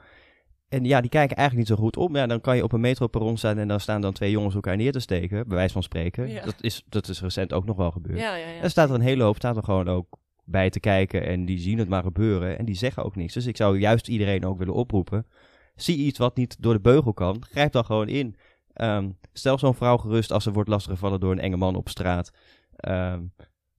En 0.70 0.84
ja, 0.84 1.00
die 1.00 1.10
kijken 1.10 1.36
eigenlijk 1.36 1.68
niet 1.68 1.78
zo 1.78 1.84
goed 1.84 1.96
om. 1.96 2.16
Ja, 2.16 2.26
dan 2.26 2.40
kan 2.40 2.56
je 2.56 2.62
op 2.62 2.72
een 2.72 2.80
metroperron 2.80 3.36
staan 3.36 3.58
en 3.58 3.68
dan 3.68 3.80
staan 3.80 4.00
dan 4.00 4.12
twee 4.12 4.30
jongens 4.30 4.54
elkaar 4.54 4.76
neer 4.76 4.92
te 4.92 5.00
steken, 5.00 5.48
bij 5.48 5.56
wijze 5.56 5.72
van 5.72 5.82
spreken. 5.82 6.28
Ja. 6.28 6.44
Dat, 6.44 6.54
is, 6.60 6.84
dat 6.88 7.08
is 7.08 7.20
recent 7.20 7.52
ook 7.52 7.64
nog 7.64 7.76
wel 7.76 7.90
gebeurd. 7.90 8.18
Ja, 8.18 8.34
ja, 8.34 8.46
ja. 8.46 8.56
En 8.56 8.62
er 8.62 8.70
staat 8.70 8.88
er 8.88 8.94
een 8.94 9.00
hele 9.00 9.22
hoop, 9.22 9.36
staat 9.36 9.56
er 9.56 9.64
gewoon 9.64 9.88
ook 9.88 10.18
bij 10.44 10.70
te 10.70 10.80
kijken 10.80 11.26
en 11.26 11.44
die 11.44 11.58
zien 11.58 11.78
het 11.78 11.88
maar 11.88 12.02
gebeuren 12.02 12.58
en 12.58 12.64
die 12.64 12.74
zeggen 12.74 13.04
ook 13.04 13.16
niks. 13.16 13.34
Dus 13.34 13.46
ik 13.46 13.56
zou 13.56 13.78
juist 13.78 14.08
iedereen 14.08 14.44
ook 14.44 14.58
willen 14.58 14.74
oproepen. 14.74 15.26
Zie 15.74 15.96
iets 15.96 16.18
wat 16.18 16.36
niet 16.36 16.62
door 16.62 16.72
de 16.72 16.80
beugel 16.80 17.12
kan, 17.12 17.44
grijp 17.50 17.72
dan 17.72 17.84
gewoon 17.84 18.08
in. 18.08 18.36
Ehm, 18.72 19.10
stel 19.32 19.58
zo'n 19.58 19.74
vrouw 19.74 19.96
gerust 19.96 20.32
als 20.32 20.42
ze 20.42 20.52
wordt 20.52 20.68
lastiggevallen 20.68 21.20
door 21.20 21.32
een 21.32 21.40
enge 21.40 21.56
man 21.56 21.76
op 21.76 21.88
straat. 21.88 22.32
Ehm, 22.76 23.22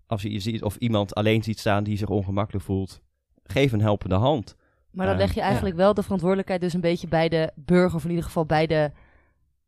als 0.05 0.21
je 0.21 0.39
ziet 0.39 0.63
of 0.63 0.75
iemand 0.75 1.15
alleen 1.15 1.43
ziet 1.43 1.59
staan 1.59 1.83
die 1.83 1.97
zich 1.97 2.09
ongemakkelijk 2.09 2.65
voelt, 2.65 3.01
geef 3.43 3.71
een 3.71 3.81
helpende 3.81 4.15
hand. 4.15 4.55
Maar 4.91 5.05
dan 5.05 5.15
Eh, 5.15 5.21
leg 5.21 5.33
je 5.33 5.41
eigenlijk 5.41 5.75
wel 5.75 5.93
de 5.93 6.03
verantwoordelijkheid 6.03 6.61
dus 6.61 6.73
een 6.73 6.81
beetje 6.81 7.07
bij 7.07 7.29
de 7.29 7.51
burger, 7.55 7.95
of 7.95 8.03
in 8.03 8.09
ieder 8.09 8.25
geval 8.25 8.45
bij 8.45 8.67
de 8.67 8.91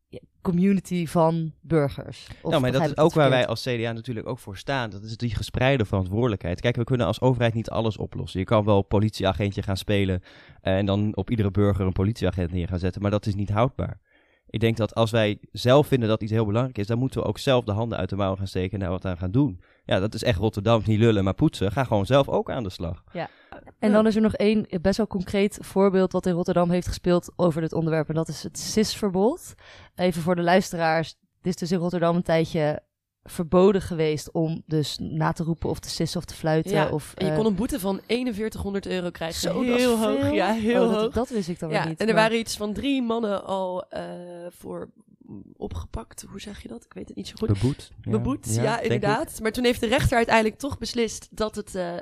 ja, 0.07 0.19
community 0.41 1.07
van 1.07 1.53
burgers. 1.61 2.27
Of 2.41 2.49
nou, 2.49 2.61
maar 2.61 2.71
dat 2.71 2.85
is 2.85 2.97
ook 2.97 3.13
waar 3.13 3.29
wij 3.29 3.47
als 3.47 3.61
CDA 3.63 3.91
natuurlijk 3.91 4.27
ook 4.27 4.39
voor 4.39 4.57
staan. 4.57 4.89
Dat 4.89 5.03
is 5.03 5.17
die 5.17 5.35
gespreide 5.35 5.85
verantwoordelijkheid. 5.85 6.61
Kijk, 6.61 6.75
we 6.75 6.83
kunnen 6.83 7.07
als 7.07 7.21
overheid 7.21 7.53
niet 7.53 7.69
alles 7.69 7.97
oplossen. 7.97 8.39
Je 8.39 8.45
kan 8.45 8.65
wel 8.65 8.81
politieagentje 8.81 9.61
gaan 9.61 9.77
spelen 9.77 10.21
eh, 10.61 10.77
en 10.77 10.85
dan 10.85 11.15
op 11.15 11.29
iedere 11.29 11.51
burger 11.51 11.85
een 11.85 11.91
politieagent 11.93 12.51
neer 12.51 12.67
gaan 12.67 12.79
zetten, 12.79 13.01
maar 13.01 13.11
dat 13.11 13.25
is 13.25 13.35
niet 13.35 13.49
houdbaar. 13.49 13.99
Ik 14.47 14.59
denk 14.59 14.77
dat 14.77 14.95
als 14.95 15.11
wij 15.11 15.37
zelf 15.51 15.87
vinden 15.87 16.09
dat 16.09 16.21
iets 16.21 16.31
heel 16.31 16.45
belangrijk 16.45 16.77
is, 16.77 16.87
dan 16.87 16.97
moeten 16.97 17.21
we 17.21 17.27
ook 17.27 17.37
zelf 17.37 17.63
de 17.63 17.71
handen 17.71 17.97
uit 17.97 18.09
de 18.09 18.15
mouwen 18.15 18.37
gaan 18.37 18.47
steken 18.47 18.73
en 18.73 18.79
daar 18.79 18.89
wat 18.89 19.05
aan 19.05 19.17
gaan 19.17 19.31
doen. 19.31 19.61
Ja, 19.85 19.99
dat 19.99 20.13
is 20.13 20.23
echt 20.23 20.37
Rotterdam, 20.39 20.81
niet 20.85 20.99
lullen, 20.99 21.23
maar 21.23 21.33
poetsen. 21.33 21.71
Ga 21.71 21.83
gewoon 21.83 22.05
zelf 22.05 22.29
ook 22.29 22.51
aan 22.51 22.63
de 22.63 22.69
slag. 22.69 23.03
En 23.79 23.91
dan 23.91 24.07
is 24.07 24.15
er 24.15 24.21
nog 24.21 24.35
één 24.35 24.67
best 24.81 24.97
wel 24.97 25.07
concreet 25.07 25.57
voorbeeld 25.61 26.11
wat 26.11 26.25
in 26.25 26.33
Rotterdam 26.33 26.69
heeft 26.69 26.87
gespeeld 26.87 27.31
over 27.35 27.61
dit 27.61 27.73
onderwerp. 27.73 28.09
En 28.09 28.15
dat 28.15 28.27
is 28.27 28.43
het 28.43 28.59
CIS-verbod. 28.59 29.53
Even 29.95 30.21
voor 30.21 30.35
de 30.35 30.41
luisteraars. 30.41 31.07
Het 31.37 31.47
is 31.47 31.55
dus 31.55 31.71
in 31.71 31.77
Rotterdam 31.77 32.15
een 32.15 32.23
tijdje 32.23 32.81
verboden 33.23 33.81
geweest 33.81 34.31
om 34.31 34.63
dus 34.65 34.97
na 35.01 35.31
te 35.31 35.43
roepen 35.43 35.69
of 35.69 35.79
te 35.79 35.89
sissen 35.89 36.19
of 36.19 36.25
te 36.25 36.33
fluiten. 36.33 36.71
Ja, 36.71 36.89
of, 36.89 37.13
en 37.15 37.25
je 37.25 37.31
eh, 37.31 37.37
kon 37.37 37.45
een 37.45 37.55
boete 37.55 37.79
van 37.79 37.99
4100 38.07 38.85
euro 38.85 39.09
krijgen. 39.09 39.39
Zo, 39.39 39.61
heel 39.61 39.97
hoog. 39.97 40.31
Ja, 40.31 40.53
heel 40.53 40.85
Oh, 40.85 40.91
dat, 40.91 41.01
hoog. 41.01 41.13
Dat 41.13 41.29
wist 41.29 41.49
ik 41.49 41.59
dan 41.59 41.69
weer 41.69 41.77
ja, 41.77 41.87
niet. 41.87 41.99
en 41.99 42.07
er 42.07 42.13
maar- 42.13 42.23
waren 42.23 42.39
iets 42.39 42.57
van 42.57 42.73
drie 42.73 43.01
mannen 43.01 43.45
al 43.45 43.89
eh, 43.89 44.03
voor 44.49 44.89
opgepakt. 45.57 46.25
Hoe 46.29 46.41
zeg 46.41 46.61
je 46.61 46.67
dat? 46.67 46.83
Ik 46.85 46.93
weet 46.93 47.07
het 47.07 47.17
niet 47.17 47.27
zo 47.27 47.33
goed. 47.37 47.47
Beboet. 47.47 47.91
Beboet, 48.01 48.55
ja, 48.55 48.77
ik. 48.77 48.83
inderdaad. 48.83 49.39
Maar 49.41 49.51
toen 49.51 49.63
heeft 49.63 49.79
de 49.79 49.87
rechter 49.87 50.17
uiteindelijk 50.17 50.57
toch 50.57 50.77
beslist 50.77 51.27
dat 51.31 51.55
het 51.55 51.75
eh, 51.75 51.97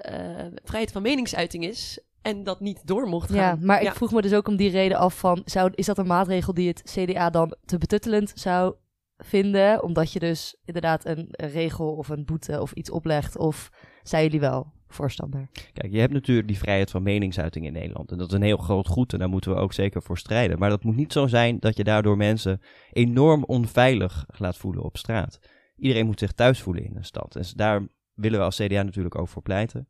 eh, 0.45 0.51
vrijheid 0.63 0.91
van 0.91 1.01
meningsuiting 1.01 1.65
is. 1.65 1.99
En 2.21 2.43
dat 2.43 2.59
niet 2.59 2.87
door 2.87 3.07
mocht 3.07 3.29
gaan. 3.31 3.37
Ja, 3.37 3.57
maar 3.65 3.77
ik 3.79 3.87
Ja. 3.87 3.93
vroeg 3.93 4.11
me 4.11 4.21
dus 4.21 4.33
ook 4.33 4.47
om 4.47 4.55
die 4.55 4.69
reden 4.69 4.97
af 4.97 5.17
van... 5.19 5.41
Zou, 5.45 5.71
is 5.75 5.85
dat 5.85 5.97
een 5.97 6.07
maatregel 6.07 6.53
die 6.53 6.67
het 6.67 6.81
CDA 6.85 7.29
dan 7.29 7.55
te 7.65 7.77
betuttelend 7.77 8.31
zou 8.35 8.75
vinden? 9.17 9.83
Omdat 9.83 10.11
je 10.11 10.19
dus 10.19 10.55
inderdaad 10.65 11.05
een, 11.05 11.27
een 11.31 11.49
regel 11.49 11.91
of 11.95 12.09
een 12.09 12.25
boete 12.25 12.61
of 12.61 12.71
iets 12.71 12.89
oplegt... 12.89 13.37
of 13.37 13.69
zijn 14.03 14.23
jullie 14.23 14.39
wel 14.39 14.71
voorstander? 14.87 15.47
Kijk, 15.73 15.91
je 15.91 15.99
hebt 15.99 16.13
natuurlijk 16.13 16.47
die 16.47 16.57
vrijheid 16.57 16.91
van 16.91 17.03
meningsuiting 17.03 17.65
in 17.65 17.73
Nederland. 17.73 18.11
En 18.11 18.17
dat 18.17 18.27
is 18.27 18.33
een 18.33 18.41
heel 18.41 18.57
groot 18.57 18.87
goed 18.87 19.13
en 19.13 19.19
daar 19.19 19.29
moeten 19.29 19.51
we 19.51 19.57
ook 19.57 19.73
zeker 19.73 20.01
voor 20.01 20.17
strijden. 20.17 20.59
Maar 20.59 20.69
dat 20.69 20.83
moet 20.83 20.95
niet 20.95 21.13
zo 21.13 21.27
zijn 21.27 21.59
dat 21.59 21.77
je 21.77 21.83
daardoor 21.83 22.17
mensen 22.17 22.61
enorm 22.91 23.43
onveilig 23.43 24.25
laat 24.37 24.57
voelen 24.57 24.83
op 24.83 24.97
straat. 24.97 25.39
Iedereen 25.77 26.05
moet 26.05 26.19
zich 26.19 26.31
thuis 26.31 26.61
voelen 26.61 26.85
in 26.85 26.95
een 26.95 27.05
stad. 27.05 27.33
Dus 27.33 27.51
daar 27.51 27.87
willen 28.13 28.39
we 28.39 28.45
als 28.45 28.55
CDA 28.55 28.83
natuurlijk 28.83 29.17
ook 29.17 29.27
voor 29.27 29.41
pleiten. 29.41 29.87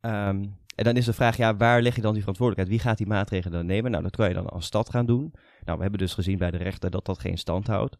Ehm, 0.00 0.44
en 0.74 0.84
dan 0.84 0.96
is 0.96 1.04
de 1.04 1.12
vraag, 1.12 1.36
ja, 1.36 1.56
waar 1.56 1.82
leg 1.82 1.94
je 1.94 2.00
dan 2.00 2.12
die 2.12 2.20
verantwoordelijkheid? 2.20 2.80
Wie 2.80 2.88
gaat 2.88 2.98
die 2.98 3.06
maatregelen 3.06 3.58
dan 3.58 3.66
nemen? 3.66 3.90
Nou, 3.90 4.02
dat 4.02 4.16
kan 4.16 4.28
je 4.28 4.34
dan 4.34 4.46
als 4.46 4.66
stad 4.66 4.90
gaan 4.90 5.06
doen. 5.06 5.32
Nou, 5.64 5.76
we 5.76 5.82
hebben 5.82 6.00
dus 6.00 6.14
gezien 6.14 6.38
bij 6.38 6.50
de 6.50 6.56
rechter 6.56 6.90
dat 6.90 7.04
dat 7.04 7.18
geen 7.18 7.38
stand 7.38 7.66
houdt. 7.66 7.98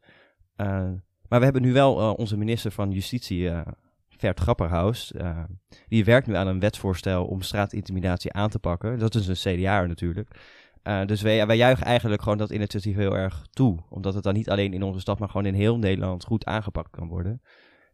Uh, 0.57 0.67
maar 1.29 1.39
we 1.39 1.45
hebben 1.45 1.63
nu 1.63 1.73
wel 1.73 2.01
uh, 2.01 2.13
onze 2.17 2.37
minister 2.37 2.71
van 2.71 2.91
Justitie, 2.91 3.41
uh, 3.41 3.61
Vert 4.19 4.41
Grapperhaus, 4.41 5.13
die 5.89 6.05
werkt 6.05 6.27
nu 6.27 6.35
aan 6.35 6.47
een 6.47 6.61
wetsvoorstel 6.61 7.25
om 7.25 7.43
straatintimidatie 7.43 8.33
aan 8.33 8.51
te 8.51 8.59
pakken. 8.59 8.99
Dat 8.99 9.15
is 9.15 9.27
een 9.27 9.59
CDA 9.59 9.87
natuurlijk. 9.87 10.31
dus 11.07 11.23
wij, 11.23 11.47
wij 11.47 11.57
juichen 11.57 11.87
eigenlijk 11.87 12.23
gewoon 12.23 12.39
dat 12.39 12.51
initiatief 12.51 12.97
heel 12.97 13.17
erg 13.17 13.47
toe. 13.51 13.79
Omdat 13.89 14.15
het 14.15 14.23
dan 14.23 14.35
niet 14.35 14.51
alleen 14.51 14.73
in 14.73 14.83
onze 14.83 15.01
stad, 15.01 15.19
maar 15.19 15.29
gewoon 15.29 15.47
in 15.47 15.55
heel 15.55 15.79
Nederland 15.79 16.25
goed 16.25 16.45
aangepakt 16.45 16.91
kan 16.91 17.09
worden. 17.09 17.43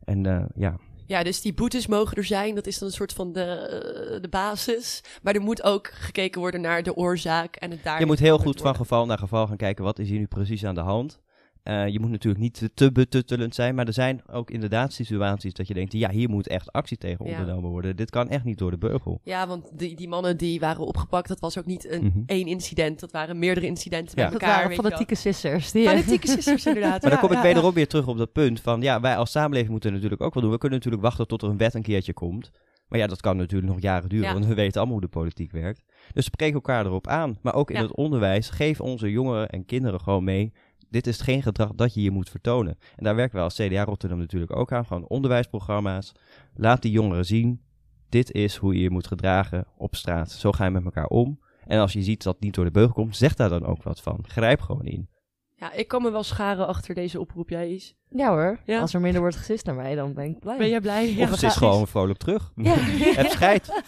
En 0.05 0.49
ja, 0.55 0.79
ja, 1.07 1.23
dus 1.23 1.41
die 1.41 1.55
boetes 1.55 1.87
mogen 1.87 2.17
er 2.17 2.25
zijn. 2.25 2.55
Dat 2.55 2.67
is 2.67 2.79
dan 2.79 2.89
een 2.89 2.95
soort 2.95 3.13
van 3.13 3.33
de, 3.33 4.19
de 4.21 4.29
basis. 4.29 5.03
Maar 5.23 5.35
er 5.35 5.41
moet 5.41 5.63
ook 5.63 5.87
gekeken 5.93 6.41
worden 6.41 6.61
naar 6.61 6.83
de 6.83 6.97
oorzaak 6.97 7.57
en 7.57 7.71
het 7.71 7.83
daar. 7.83 8.01
Je 8.01 8.07
moet 8.07 8.19
heel 8.19 8.39
goed 8.39 8.61
van 8.61 8.75
geval 8.75 9.07
naar 9.07 9.19
geval 9.19 9.47
gaan 9.47 9.57
kijken. 9.57 9.85
Wat 9.85 9.99
is 9.99 10.09
hier 10.09 10.19
nu 10.19 10.27
precies 10.27 10.65
aan 10.65 10.75
de 10.75 10.81
hand? 10.81 11.21
Uh, 11.65 11.89
je 11.89 12.01
moet 12.01 12.11
natuurlijk 12.11 12.43
niet 12.43 12.71
te 12.75 12.93
betuttelend 12.93 13.55
zijn, 13.55 13.75
maar 13.75 13.87
er 13.87 13.93
zijn 13.93 14.23
ook 14.31 14.51
inderdaad 14.51 14.93
situaties 14.93 15.53
dat 15.53 15.69
je 15.69 15.75
denkt, 15.75 15.93
ja, 15.93 16.11
hier 16.11 16.31
moet 16.31 16.47
echt 16.47 16.73
actie 16.73 16.97
tegen 16.97 17.25
ondernomen 17.25 17.71
worden. 17.71 17.97
Dit 17.97 18.11
kan 18.11 18.29
echt 18.29 18.45
niet 18.45 18.59
door 18.59 18.71
de 18.71 18.79
beugel. 18.79 19.21
Ja, 19.23 19.47
want 19.47 19.79
die, 19.79 19.97
die 19.97 20.09
mannen 20.09 20.37
die 20.37 20.61
waren 20.61 20.87
opgepakt, 20.87 21.29
dat 21.29 21.41
was 21.41 21.59
ook 21.59 21.67
niet 21.67 21.91
een, 21.91 22.03
mm 22.03 22.11
-hmm. 22.13 22.23
één 22.27 22.47
incident, 22.47 23.01
dat 23.01 23.13
waren 23.13 23.39
meerdere 23.39 23.67
incidenten 23.67 24.19
ja. 24.19 24.25
met 24.25 24.33
elkaar. 24.33 24.49
Dat 24.49 24.63
waren 24.63 24.77
fanatieke 24.77 25.15
sisters. 25.15 25.73
Die 25.73 25.89
fanatieke 25.89 26.27
sisters, 26.27 26.67
inderdaad. 26.67 27.01
Maar 27.03 27.11
dan 27.11 27.21
kom 27.21 27.33
ik 27.33 27.43
wederom 27.43 27.75
weer 27.75 27.89
terug 27.89 28.07
op 28.07 28.17
dat 28.17 28.33
punt 28.33 28.61
van, 28.61 28.83
ja, 28.83 29.01
wij 29.01 29.17
als 29.17 29.31
samenleving 29.31 29.71
moeten 29.71 29.93
natuurlijk 29.93 30.23
ook 30.23 30.35
wel 30.35 30.43
doen. 30.43 30.53
We 30.53 30.59
kunnen 30.59 30.79
natuurlijk 30.79 31.05
wachten 31.05 31.27
tot 31.27 31.43
er 31.43 31.49
een 31.49 31.57
wet 31.57 31.75
een 31.75 31.83
keertje 31.83 32.13
komt. 32.13 32.51
Maar 32.89 32.99
ja, 32.99 33.07
dat 33.07 33.21
kan 33.21 33.37
natuurlijk 33.37 33.73
nog 33.73 33.81
jaren 33.81 34.09
duren, 34.09 34.33
want 34.33 34.47
we 34.47 34.55
weten 34.55 34.77
allemaal 34.77 34.99
hoe 34.99 35.07
de 35.07 35.19
politiek 35.19 35.53
werkt. 35.53 35.85
Dus 36.13 36.25
spreek 36.25 36.55
elkaar 36.55 36.87
erop 36.87 37.07
aan. 37.07 37.39
Maar 37.43 37.55
ook 37.55 37.71
in 37.71 37.81
het 37.81 37.95
onderwijs, 37.95 38.51
geef 38.51 38.81
onze 38.81 39.11
jongeren 39.11 39.49
en 39.49 39.65
kinderen 39.65 40.01
gewoon 40.01 40.25
mee 40.25 40.53
dit 40.95 41.07
is 41.07 41.21
geen 41.21 41.43
gedrag 41.43 41.75
dat 41.75 41.95
je 41.95 42.03
je 42.03 42.11
moet 42.11 42.31
vertonen. 42.31 42.79
En 42.97 43.05
daar 43.05 43.15
werken 43.15 43.37
we 43.37 43.43
als 43.43 43.55
CDA 43.55 43.85
Rotterdam 43.85 44.19
natuurlijk 44.19 44.57
ook 44.57 44.73
aan. 44.73 44.87
Gewoon 44.87 45.07
onderwijsprogramma's. 45.07 46.13
Laat 46.55 46.83
die 46.83 46.91
jongeren 46.91 47.25
zien. 47.25 47.61
Dit 48.09 48.33
is 48.33 48.57
hoe 48.57 48.75
je 48.75 48.81
je 48.81 48.91
moet 48.91 49.07
gedragen 49.07 49.67
op 49.77 49.95
straat. 49.95 50.31
Zo 50.31 50.53
ga 50.53 50.65
je 50.65 50.71
met 50.71 50.85
elkaar 50.85 51.07
om. 51.07 51.41
En 51.67 51.79
als 51.81 51.93
je 51.93 52.03
ziet 52.03 52.23
dat 52.23 52.35
het 52.35 52.43
niet 52.43 52.55
door 52.55 52.65
de 52.65 52.71
beugel 52.71 52.95
komt, 52.95 53.17
zeg 53.17 53.35
daar 53.35 53.49
dan 53.49 53.67
ook 53.67 53.83
wat 53.83 54.01
van. 54.01 54.25
Grijp 54.27 54.61
gewoon 54.61 54.85
in. 54.85 55.09
Ja, 55.57 55.73
ik 55.73 55.89
kan 55.89 56.03
me 56.03 56.11
wel 56.11 56.23
scharen 56.23 56.67
achter 56.67 56.95
deze 56.95 57.21
oproep, 57.21 57.49
jij 57.49 57.71
is. 57.71 57.95
Ja 58.09 58.29
hoor, 58.29 58.59
ja. 58.65 58.81
als 58.81 58.95
er 58.95 59.01
minder 59.01 59.21
wordt 59.21 59.37
gesist 59.37 59.67
naar 59.67 59.75
mij, 59.75 59.95
dan 59.95 60.15
ben 60.15 60.25
ik 60.25 60.39
blij. 60.39 60.57
Ben 60.57 60.69
jij 60.69 60.81
blij? 60.81 61.15
Ja, 61.15 61.31
of 61.31 61.39
ze 61.39 61.47
is 61.47 61.57
gewoon 61.57 61.87
vrolijk 61.89 62.19
terug. 62.19 62.53
Ja. 62.57 62.75
Het 63.21 63.31
scheidt. 63.31 63.67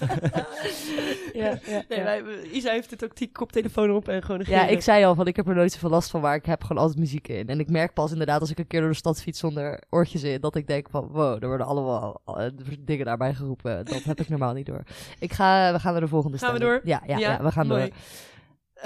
ja, 1.32 1.58
ja, 1.66 1.82
nee, 1.88 2.02
wij, 2.02 2.22
Isa 2.52 2.70
heeft 2.70 2.90
het 2.90 3.04
ook 3.04 3.16
die 3.16 3.30
koptelefoon 3.32 3.90
op 3.90 4.08
en 4.08 4.22
gewoon 4.22 4.40
een 4.40 4.46
Ja, 4.48 4.66
ik 4.66 4.80
zei 4.80 5.04
al, 5.04 5.14
van 5.14 5.26
ik 5.26 5.36
heb 5.36 5.48
er 5.48 5.54
nooit 5.54 5.72
zoveel 5.72 5.90
last 5.90 6.10
van, 6.10 6.20
maar 6.20 6.34
ik 6.34 6.46
heb 6.46 6.62
gewoon 6.62 6.82
altijd 6.82 6.98
muziek 6.98 7.28
in. 7.28 7.48
En 7.48 7.60
ik 7.60 7.70
merk 7.70 7.92
pas 7.92 8.12
inderdaad 8.12 8.40
als 8.40 8.50
ik 8.50 8.58
een 8.58 8.66
keer 8.66 8.80
door 8.80 8.90
de 8.90 8.96
stad 8.96 9.22
fiets 9.22 9.38
zonder 9.38 9.82
oortjes 9.90 10.22
in, 10.22 10.40
dat 10.40 10.56
ik 10.56 10.66
denk 10.66 10.86
van, 10.90 11.08
wow, 11.12 11.42
er 11.42 11.48
worden 11.48 11.66
allemaal 11.66 12.22
uh, 12.26 12.44
dingen 12.80 13.04
daarbij 13.04 13.34
geroepen. 13.34 13.84
Dat 13.84 14.02
heb 14.02 14.20
ik 14.20 14.28
normaal 14.28 14.52
niet 14.52 14.66
door. 14.66 14.82
Ik 15.18 15.32
ga, 15.32 15.72
we 15.72 15.78
gaan 15.78 15.92
naar 15.92 16.00
de 16.00 16.08
volgende 16.08 16.38
Gaan 16.38 16.52
we 16.52 16.58
door? 16.58 16.80
Ja, 16.84 17.02
ja, 17.06 17.18
ja, 17.18 17.42
we 17.42 17.50
gaan 17.50 17.66
mooi. 17.66 17.80
door. 17.80 17.92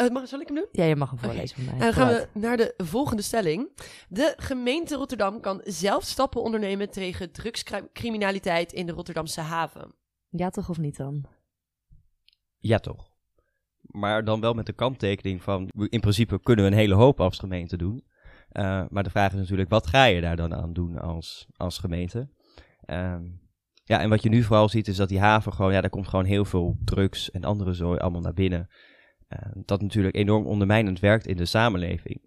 Uh, 0.01 0.09
mag, 0.09 0.29
zal 0.29 0.41
ik 0.41 0.47
hem 0.47 0.57
doen? 0.57 0.69
Ja, 0.73 0.85
je 0.85 0.97
mag 0.97 1.11
hem 1.11 1.19
voorlezen 1.19 1.63
okay. 1.63 1.65
van 1.65 1.65
mij. 1.65 1.75
En 1.75 1.81
dan 1.81 1.93
gaan 1.93 2.09
we 2.09 2.29
naar 2.39 2.57
de 2.57 2.75
volgende 2.77 3.23
stelling. 3.23 3.69
De 4.09 4.35
gemeente 4.37 4.95
Rotterdam 4.95 5.41
kan 5.41 5.61
zelf 5.65 6.05
stappen 6.05 6.43
ondernemen 6.43 6.91
tegen 6.91 7.33
drugscriminaliteit 7.33 8.73
in 8.73 8.87
de 8.87 8.93
Rotterdamse 8.93 9.41
haven. 9.41 9.95
Ja 10.29 10.51
toch 10.51 10.69
of 10.69 10.79
niet 10.79 10.97
dan? 10.97 11.25
Ja 12.59 12.79
toch. 12.79 13.09
Maar 13.81 14.25
dan 14.25 14.41
wel 14.41 14.55
met 14.55 14.67
de 14.67 14.73
kanttekening 14.73 15.43
van, 15.43 15.69
in 15.89 16.01
principe 16.01 16.41
kunnen 16.41 16.65
we 16.65 16.71
een 16.71 16.77
hele 16.77 16.95
hoop 16.95 17.21
als 17.21 17.39
gemeente 17.39 17.77
doen. 17.77 18.05
Uh, 18.53 18.85
maar 18.89 19.03
de 19.03 19.11
vraag 19.11 19.33
is 19.33 19.39
natuurlijk, 19.39 19.71
wat 19.71 19.87
ga 19.87 20.05
je 20.05 20.21
daar 20.21 20.37
dan 20.37 20.55
aan 20.55 20.73
doen 20.73 20.99
als, 20.99 21.49
als 21.57 21.79
gemeente? 21.79 22.29
Uh, 22.87 23.17
ja, 23.85 24.01
en 24.01 24.09
wat 24.09 24.23
je 24.23 24.29
nu 24.29 24.43
vooral 24.43 24.69
ziet 24.69 24.89
is 24.89 24.97
dat 24.97 25.09
die 25.09 25.21
haven 25.21 25.53
gewoon, 25.53 25.73
ja, 25.73 25.81
daar 25.81 25.91
komt 25.91 26.09
gewoon 26.09 26.25
heel 26.25 26.45
veel 26.45 26.77
drugs 26.85 27.31
en 27.31 27.45
andere 27.45 27.73
zooi 27.73 27.99
allemaal 27.99 28.21
naar 28.21 28.35
binnen. 28.35 28.69
Uh, 29.33 29.53
dat 29.65 29.83
natuurlijk 29.83 30.17
enorm 30.17 30.47
ondermijnend 30.47 31.01
werkt 31.01 31.27
in 31.27 31.37
de 31.37 31.45
samenleving. 31.45 32.21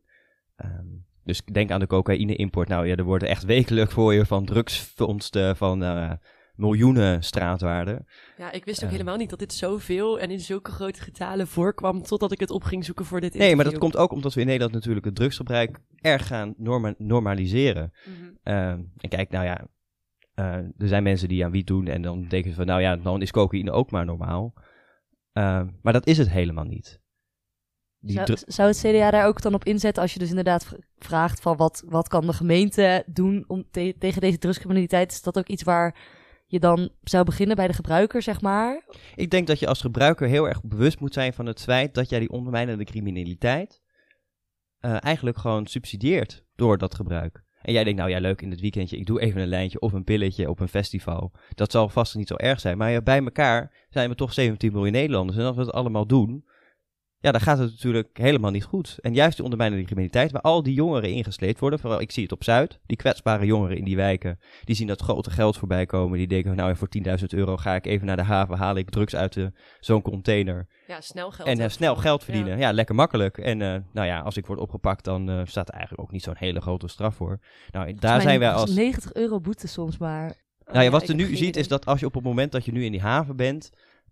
Um, 0.57 1.05
dus 1.24 1.41
denk 1.45 1.72
aan 1.72 1.79
de 1.79 1.88
cocaïne-import. 1.88 2.67
Nou 2.67 2.88
ja, 2.88 2.95
er 2.95 3.03
worden 3.03 3.27
echt 3.27 3.43
wekelijk 3.43 3.91
voor 3.91 4.13
je 4.13 4.25
van 4.25 4.45
drugsvondsten 4.45 5.57
van 5.57 5.83
uh, 5.83 6.12
miljoenen 6.55 7.24
straatwaarden. 7.24 8.05
Ja, 8.38 8.51
ik 8.51 8.65
wist 8.65 8.79
ook 8.79 8.89
uh, 8.89 8.91
helemaal 8.91 9.17
niet 9.17 9.29
dat 9.29 9.39
dit 9.39 9.53
zoveel 9.53 10.19
en 10.19 10.31
in 10.31 10.39
zulke 10.39 10.72
grote 10.72 11.01
getalen 11.01 11.48
voorkwam, 11.48 12.03
totdat 12.03 12.31
ik 12.31 12.39
het 12.39 12.51
op 12.51 12.63
ging 12.63 12.86
zoeken 12.86 13.05
voor 13.05 13.19
dit 13.19 13.33
interview. 13.33 13.55
Nee, 13.55 13.63
maar 13.63 13.74
dat 13.74 13.81
komt 13.81 13.98
ook 13.98 14.12
omdat 14.12 14.33
we 14.33 14.39
in 14.39 14.45
Nederland 14.45 14.74
natuurlijk 14.74 15.05
het 15.05 15.15
drugsgebruik 15.15 15.79
erg 16.01 16.27
gaan 16.27 16.53
norma 16.57 16.93
normaliseren. 16.98 17.93
Mm 18.05 18.13
-hmm. 18.13 18.38
uh, 18.43 18.69
en 18.69 19.10
kijk, 19.10 19.29
nou 19.29 19.45
ja, 19.45 19.67
uh, 20.36 20.45
er 20.55 20.88
zijn 20.88 21.03
mensen 21.03 21.27
die 21.27 21.45
aan 21.45 21.51
wiet 21.51 21.67
doen 21.67 21.88
en 21.88 22.01
dan 22.01 22.27
denken 22.27 22.50
ze 22.50 22.55
van, 22.55 22.65
nou 22.65 22.81
ja, 22.81 22.95
dan 22.95 23.22
is 23.22 23.31
cocaïne 23.31 23.72
ook 23.72 23.91
maar 23.91 24.05
normaal. 24.05 24.53
Uh, 25.33 25.61
maar 25.81 25.93
dat 25.93 26.07
is 26.07 26.17
het 26.17 26.29
helemaal 26.29 26.63
niet. 26.63 27.01
Zou, 27.99 28.37
zou, 28.45 28.67
het 28.67 28.79
CDA 28.79 29.11
daar 29.11 29.25
ook 29.27 29.41
dan 29.41 29.53
op 29.53 29.63
inzetten 29.63 30.01
als 30.01 30.13
je 30.13 30.19
dus 30.19 30.29
inderdaad 30.29 30.75
vraagt 30.97 31.41
van 31.41 31.57
wat, 31.57 31.83
wat 31.85 32.07
kan 32.07 32.25
de 32.25 32.33
gemeente 32.33 33.03
doen 33.07 33.43
om 33.47 33.65
te 33.71 33.95
tegen 33.99 34.21
deze 34.21 34.37
drugscriminaliteit? 34.37 35.11
Is 35.11 35.21
dat 35.21 35.37
ook 35.37 35.47
iets 35.47 35.63
waar 35.63 35.95
je 36.45 36.59
dan 36.59 36.89
zou 37.03 37.23
beginnen 37.23 37.55
bij 37.55 37.67
de 37.67 37.73
gebruiker, 37.73 38.21
zeg 38.21 38.41
maar? 38.41 38.83
Ik 39.15 39.29
denk 39.29 39.47
dat 39.47 39.59
je 39.59 39.67
als 39.67 39.81
gebruiker 39.81 40.27
heel 40.27 40.47
erg 40.47 40.63
bewust 40.63 40.99
moet 40.99 41.13
zijn 41.13 41.33
van 41.33 41.45
het 41.45 41.61
feit 41.61 41.93
dat 41.93 42.09
jij 42.09 42.19
die 42.19 42.29
ondermijnende 42.29 42.83
criminaliteit 42.83 43.81
uh, 44.79 45.03
eigenlijk 45.03 45.37
gewoon 45.37 45.65
subsidieert 45.65 46.45
door 46.55 46.77
dat 46.77 46.95
gebruik. 46.95 47.43
En 47.63 47.74
jij 47.74 47.84
denkt, 47.84 48.00
nou 48.00 48.12
ja, 48.12 48.20
leuk 48.20 48.41
in 48.41 48.51
het 48.51 48.62
weekendje, 48.62 48.98
ik 48.98 49.05
doe 49.05 49.22
even 49.22 49.41
een 49.41 49.48
lijntje 49.48 49.79
of 49.79 49.93
een 49.93 50.03
pilletje 50.03 50.50
op 50.50 50.60
een 50.60 50.67
festival. 50.67 51.32
Dat 51.55 51.72
zal 51.72 51.89
vast 51.89 52.15
niet 52.15 52.27
zo 52.27 52.36
erg 52.36 52.60
zijn. 52.60 52.77
Maar 52.77 52.91
ja, 52.91 53.01
bij 53.01 53.20
elkaar 53.20 53.86
zijn 53.89 54.10
we 54.10 54.15
toch 54.15 54.34
17 54.34 54.72
miljoen 54.72 54.91
Nederlanders. 54.91 55.38
En 55.38 55.46
als 55.46 55.55
we 55.55 55.62
het 55.62 55.72
allemaal 55.72 56.08
doen, 56.08 56.46
ja, 57.24 57.32
dan 57.32 57.42
gaat 57.42 57.58
het 57.58 57.72
natuurlijk 57.72 58.10
helemaal 58.13 58.51
niet 58.51 58.63
goed. 58.63 58.98
En 59.01 59.13
juist 59.13 59.36
die 59.36 59.44
ondermijnende 59.44 59.86
criminaliteit, 59.86 60.32
waar 60.32 60.42
al 60.42 60.63
die 60.63 60.74
jongeren 60.74 61.10
ingesleept 61.10 61.60
worden, 61.60 61.80
vooral 61.80 62.01
ik 62.01 62.12
zie 62.12 62.24
het 62.24 62.32
op 62.32 62.44
Zuid, 62.44 62.80
die 62.86 62.98
kwetsbare 62.98 63.46
jongeren 63.46 63.77
in 63.77 63.84
die 63.84 63.96
wijken, 63.96 64.39
die 64.63 64.75
zien 64.75 64.88
dat 64.88 65.01
grote 65.01 65.32
geld 65.32 65.58
voorbij 65.58 65.86
komen. 65.86 66.18
Die 66.18 66.27
denken, 66.27 66.56
nou 66.56 66.75
voor 66.75 66.88
10.000 67.20 67.24
euro 67.27 67.58
ga 67.58 67.75
ik 67.75 67.86
even 67.86 68.08
naar 68.08 68.15
de 68.15 68.24
haven, 68.24 68.58
haal 68.58 68.75
ik 68.75 68.89
drugs 68.89 69.15
uit 69.15 69.50
zo'n 69.80 70.01
container. 70.01 70.68
Ja, 70.88 71.01
snel 71.01 71.32
geld. 71.32 71.48
En 71.48 71.60
uh, 71.60 71.68
snel 71.68 71.96
geld 71.96 72.24
verdienen. 72.24 72.53
Ja. 72.53 72.60
ja. 72.68 72.72
lekker 72.72 72.96
makkelijk. 72.96 73.38
En 73.38 73.60
uh, 73.60 73.75
nou 73.94 74.08
ja, 74.08 74.20
als 74.20 74.38
ik 74.38 74.46
word 74.46 74.60
opgepakt, 74.60 75.03
dan 75.03 75.30
uh, 75.30 75.42
staat 75.44 75.68
er 75.68 75.74
eigenlijk 75.74 76.03
ook 76.03 76.12
niet 76.12 76.24
zo'n 76.24 76.38
hele 76.38 76.62
grote 76.62 76.88
straf 76.88 77.15
voor. 77.15 77.39
Nou, 77.72 77.94
daar 77.94 78.22
zijn 78.22 78.39
wij 78.39 78.51
als... 78.51 78.75
90 78.75 79.13
euro 79.13 79.39
boete 79.39 79.68
soms 79.68 79.98
maar. 79.98 80.34
Nou 80.65 80.84
ja, 80.84 80.89
wat 80.89 81.08
je 81.08 81.13
nu 81.13 81.36
ziet 81.36 81.56
is 81.56 81.68
dat 81.68 81.86
als 81.86 82.00
je 82.00 82.06
op 82.06 82.13
het 82.13 82.24
moment 82.24 82.51
dat 82.51 82.65
je 82.65 82.72
nu 82.72 82.86
in 82.86 82.92
die 82.92 83.01
haven 83.01 83.36
bent, 83.36 83.70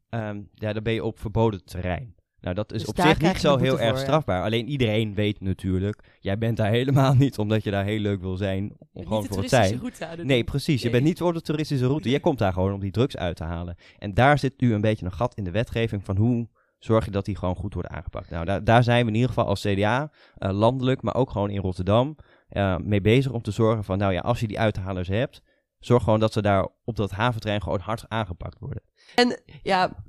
um, 0.10 0.50
ja, 0.54 0.74
dan 0.74 0.84
ben 0.84 0.94
je 0.94 1.04
op 1.04 1.20
verboden 1.20 1.66
terrein. 1.66 2.16
Nou, 2.42 2.56
dat 2.56 2.74
is 2.74 2.80
dus 2.80 2.90
op 2.90 3.00
zich 3.00 3.22
niet 3.22 3.38
zo 3.38 3.58
heel 3.58 3.80
erg 3.80 3.90
voor, 3.90 4.00
strafbaar. 4.00 4.38
Ja. 4.38 4.44
Alleen 4.44 4.68
iedereen 4.68 5.14
weet 5.14 5.42
natuurlijk, 5.42 6.18
jij 6.20 6.38
bent 6.38 6.58
daar 6.58 6.72
helemaal 6.80 7.14
niet 7.14 7.38
omdat 7.38 7.64
je 7.64 7.72
daar 7.72 7.86
heel 7.86 8.00
leuk 8.00 8.22
wil 8.22 8.38
zijn. 8.38 8.78
Om 8.94 9.04
gewoon 9.04 9.26
voor 9.26 9.38
het 9.38 9.50
zijn. 9.50 9.80
Route 9.80 10.24
nee, 10.24 10.44
precies. 10.44 10.76
Nee. 10.76 10.84
Je 10.84 10.90
bent 10.90 11.04
niet 11.04 11.20
voor 11.20 11.34
de 11.34 11.42
toeristische 11.42 11.88
route. 11.88 12.10
Jij 12.10 12.20
komt 12.20 12.38
daar 12.38 12.54
gewoon 12.54 12.74
om 12.74 12.80
die 12.80 12.92
drugs 12.92 13.18
uit 13.18 13.36
te 13.36 13.44
halen. 13.44 13.76
En 13.98 14.14
daar 14.14 14.40
zit 14.40 14.62
nu 14.62 14.74
een 14.74 14.82
beetje 14.82 15.06
een 15.06 15.12
gat 15.12 15.36
in 15.36 15.44
de 15.44 15.52
wetgeving 15.52 16.06
van 16.06 16.18
hoe 16.18 16.48
zorg 16.80 17.06
je 17.06 17.12
dat 17.12 17.26
die 17.26 17.36
gewoon 17.36 17.56
goed 17.56 17.74
worden 17.74 17.92
aangepakt. 17.92 18.30
Nou, 18.30 18.46
daar, 18.46 18.64
daar 18.64 18.84
zijn 18.84 19.02
we 19.02 19.08
in 19.08 19.16
ieder 19.16 19.30
geval 19.30 19.46
als 19.46 19.62
CDA, 19.62 20.12
uh, 20.38 20.52
landelijk, 20.52 21.02
maar 21.02 21.16
ook 21.16 21.32
gewoon 21.32 21.50
in 21.50 21.62
Rotterdam, 21.62 22.16
uh, 22.52 22.78
mee 22.78 23.02
bezig 23.02 23.32
om 23.32 23.42
te 23.42 23.52
zorgen 23.52 23.84
van, 23.84 23.98
nou 23.98 24.14
ja, 24.14 24.20
als 24.20 24.40
je 24.40 24.48
die 24.48 24.60
uithalers 24.60 25.08
hebt, 25.08 25.42
zorg 25.80 26.04
gewoon 26.04 26.20
dat 26.20 26.34
ze 26.34 26.42
daar 26.42 26.68
op 26.84 26.96
dat 26.96 27.12
haventrein 27.12 27.62
gewoon 27.62 27.80
hard 27.80 28.06
aangepakt 28.08 28.60
worden. 28.60 28.84
En 29.16 29.42
ja, 29.64 30.04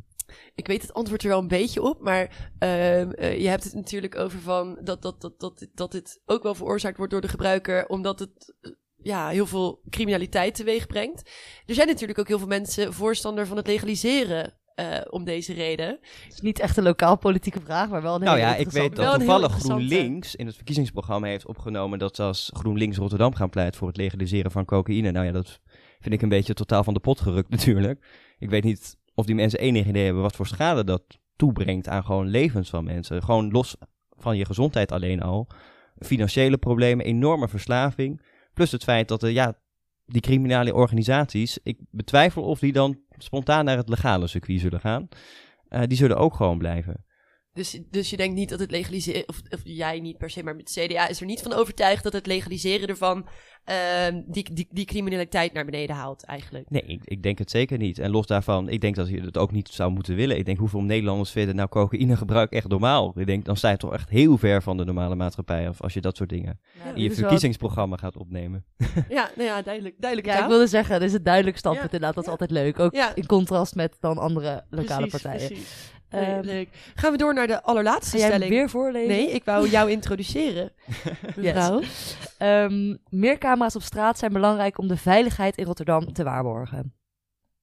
ik 0.54 0.66
weet 0.66 0.82
het 0.82 0.92
antwoord 0.92 1.22
er 1.22 1.28
wel 1.28 1.38
een 1.38 1.48
beetje 1.48 1.82
op, 1.82 2.00
maar 2.00 2.50
uh, 2.58 3.00
uh, 3.00 3.40
je 3.40 3.48
hebt 3.48 3.64
het 3.64 3.74
natuurlijk 3.74 4.18
over 4.18 4.40
van 4.40 4.78
dat, 4.82 5.02
dat, 5.02 5.20
dat, 5.20 5.40
dat, 5.40 5.66
dat 5.74 5.92
dit 5.92 6.20
ook 6.26 6.42
wel 6.42 6.54
veroorzaakt 6.54 6.96
wordt 6.96 7.12
door 7.12 7.20
de 7.20 7.28
gebruiker, 7.28 7.86
omdat 7.86 8.18
het 8.18 8.54
uh, 8.60 8.72
ja, 8.96 9.28
heel 9.28 9.46
veel 9.46 9.80
criminaliteit 9.90 10.54
teweeg 10.54 10.86
brengt. 10.86 11.30
Er 11.66 11.74
zijn 11.74 11.86
natuurlijk 11.86 12.18
ook 12.18 12.28
heel 12.28 12.38
veel 12.38 12.46
mensen 12.46 12.92
voorstander 12.92 13.46
van 13.46 13.56
het 13.56 13.66
legaliseren 13.66 14.60
uh, 14.76 15.00
om 15.10 15.24
deze 15.24 15.52
reden. 15.52 15.88
Het 15.88 16.32
is 16.32 16.40
niet 16.40 16.58
echt 16.58 16.76
een 16.76 16.82
lokaal 16.82 17.18
politieke 17.18 17.60
vraag, 17.60 17.88
maar 17.88 18.02
wel 18.02 18.14
een 18.14 18.20
Nou 18.20 18.38
ja, 18.38 18.54
ik 18.54 18.70
weet 18.70 18.96
dat 18.96 19.14
toevallig 19.14 19.52
GroenLinks 19.52 20.34
in 20.34 20.46
het 20.46 20.54
verkiezingsprogramma 20.54 21.26
heeft 21.26 21.46
opgenomen 21.46 21.98
dat 21.98 22.16
ze 22.16 22.22
als 22.22 22.50
GroenLinks 22.54 22.96
Rotterdam 22.96 23.34
gaan 23.34 23.50
pleiten 23.50 23.78
voor 23.78 23.88
het 23.88 23.96
legaliseren 23.96 24.50
van 24.50 24.64
cocaïne. 24.64 25.10
Nou 25.10 25.26
ja, 25.26 25.32
dat 25.32 25.60
vind 26.00 26.14
ik 26.14 26.22
een 26.22 26.28
beetje 26.28 26.54
totaal 26.54 26.84
van 26.84 26.94
de 26.94 27.00
pot 27.00 27.20
gerukt 27.20 27.50
natuurlijk. 27.56 28.06
Ik 28.38 28.50
weet 28.50 28.64
niet 28.64 28.96
of 29.14 29.26
die 29.26 29.34
mensen 29.34 29.58
enig 29.58 29.86
idee 29.86 30.04
hebben 30.04 30.22
wat 30.22 30.36
voor 30.36 30.46
schade 30.46 30.84
dat 30.84 31.02
toebrengt 31.36 31.88
aan 31.88 32.04
gewoon 32.04 32.26
levens 32.26 32.70
van 32.70 32.84
mensen. 32.84 33.22
Gewoon 33.22 33.50
los 33.50 33.76
van 34.10 34.36
je 34.36 34.44
gezondheid 34.44 34.92
alleen 34.92 35.22
al. 35.22 35.46
Financiële 35.98 36.58
problemen, 36.58 37.04
enorme 37.04 37.48
verslaving. 37.48 38.22
Plus 38.54 38.72
het 38.72 38.84
feit 38.84 39.08
dat 39.08 39.22
er, 39.22 39.30
ja, 39.30 39.58
die 40.06 40.20
criminele 40.20 40.74
organisaties, 40.74 41.58
ik 41.62 41.78
betwijfel 41.90 42.42
of 42.42 42.58
die 42.58 42.72
dan 42.72 43.00
spontaan 43.18 43.64
naar 43.64 43.76
het 43.76 43.88
legale 43.88 44.26
circuit 44.26 44.60
zullen 44.60 44.80
gaan. 44.80 45.08
Eh, 45.68 45.82
die 45.86 45.96
zullen 45.96 46.16
ook 46.16 46.34
gewoon 46.34 46.58
blijven. 46.58 47.04
Dus, 47.54 47.80
dus 47.90 48.10
je 48.10 48.16
denkt 48.16 48.34
niet 48.34 48.48
dat 48.48 48.60
het 48.60 48.70
legaliseren, 48.70 49.28
of, 49.28 49.40
of 49.50 49.60
jij 49.64 50.00
niet 50.00 50.18
per 50.18 50.30
se, 50.30 50.42
maar 50.42 50.56
met 50.56 50.74
het 50.74 50.86
CDA 50.86 51.08
is 51.08 51.20
er 51.20 51.26
niet 51.26 51.42
van 51.42 51.52
overtuigd 51.52 52.02
dat 52.02 52.12
het 52.12 52.26
legaliseren 52.26 52.88
ervan 52.88 53.26
ehm, 53.64 54.22
die, 54.26 54.52
die, 54.54 54.68
die 54.70 54.84
criminaliteit 54.84 55.52
naar 55.52 55.64
beneden 55.64 55.96
haalt 55.96 56.24
eigenlijk. 56.24 56.70
Nee, 56.70 56.82
ik, 56.82 57.00
ik 57.04 57.22
denk 57.22 57.38
het 57.38 57.50
zeker 57.50 57.78
niet. 57.78 57.98
En 57.98 58.10
los 58.10 58.26
daarvan, 58.26 58.68
ik 58.68 58.80
denk 58.80 58.94
dat 58.94 59.08
je 59.08 59.20
het 59.20 59.38
ook 59.38 59.52
niet 59.52 59.68
zou 59.68 59.90
moeten 59.90 60.14
willen. 60.14 60.36
Ik 60.36 60.44
denk 60.44 60.58
hoeveel 60.58 60.82
Nederlanders 60.82 61.30
vinden 61.30 61.56
nou 61.56 61.68
cocaïnegebruik 61.68 62.52
echt 62.52 62.68
normaal. 62.68 63.12
Ik 63.16 63.26
denk, 63.26 63.44
dan 63.44 63.56
sta 63.56 63.70
je 63.70 63.76
toch 63.76 63.92
echt 63.92 64.08
heel 64.08 64.38
ver 64.38 64.62
van 64.62 64.76
de 64.76 64.84
normale 64.84 65.14
maatschappij 65.14 65.68
af 65.68 65.80
als 65.80 65.94
je 65.94 66.00
dat 66.00 66.16
soort 66.16 66.28
dingen 66.30 66.60
Ja, 66.84 66.94
in 66.94 67.02
je 67.02 67.10
verkiezingsprogramma 67.12 67.96
gaat 67.96 68.16
opnemen. 68.16 68.64
Ja, 69.08 69.30
nou 69.36 69.48
ja, 69.48 69.62
duidelijk. 69.62 69.94
duidelijk 69.98 70.32
Ja, 70.32 70.42
ik 70.42 70.48
wilde 70.48 70.66
zeggen, 70.66 71.00
dit 71.00 71.08
is 71.08 71.14
een 71.14 71.22
duidelijk 71.22 71.56
standpunt 71.56 71.90
Ja. 71.90 71.96
inderdaad. 71.98 72.14
Dat 72.24 72.24
is 72.24 72.38
Ja. 72.38 72.38
altijd 72.40 72.64
leuk. 72.64 72.78
Ook 72.78 72.94
Ja. 72.94 73.14
in 73.14 73.26
contrast 73.26 73.74
met 73.74 73.96
dan 74.00 74.18
andere 74.18 74.64
lokale 74.70 75.06
Precies, 75.06 75.22
partijen. 75.22 75.46
precies. 75.48 75.91
Ehm, 76.12 76.30
Nee, 76.30 76.42
leuk. 76.42 76.68
Gaan 76.94 77.12
we 77.12 77.18
door 77.18 77.34
naar 77.34 77.46
de 77.46 77.62
allerlaatste 77.62 78.16
jij 78.16 78.26
stelling? 78.26 78.50
weer 78.50 78.70
voorlezen? 78.70 79.08
Nee, 79.08 79.30
ik 79.30 79.44
wou 79.44 79.68
jou 79.68 79.90
introduceren, 79.96 80.72
mevrouw. 81.36 81.80
Ehm, 82.38 82.96
meer 83.08 83.38
camera's 83.38 83.76
op 83.76 83.82
straat 83.82 84.18
zijn 84.18 84.32
belangrijk 84.32 84.78
om 84.78 84.88
de 84.88 84.96
veiligheid 84.96 85.56
in 85.56 85.64
Rotterdam 85.64 86.12
te 86.12 86.24
waarborgen. 86.24 86.94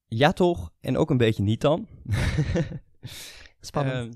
Ja 0.07 0.31
toch, 0.31 0.71
en 0.81 0.97
ook 0.97 1.09
een 1.09 1.17
beetje 1.17 1.43
niet 1.43 1.61
dan. 1.61 1.87
Spannend. 3.61 3.95
Ehm, 3.95 4.11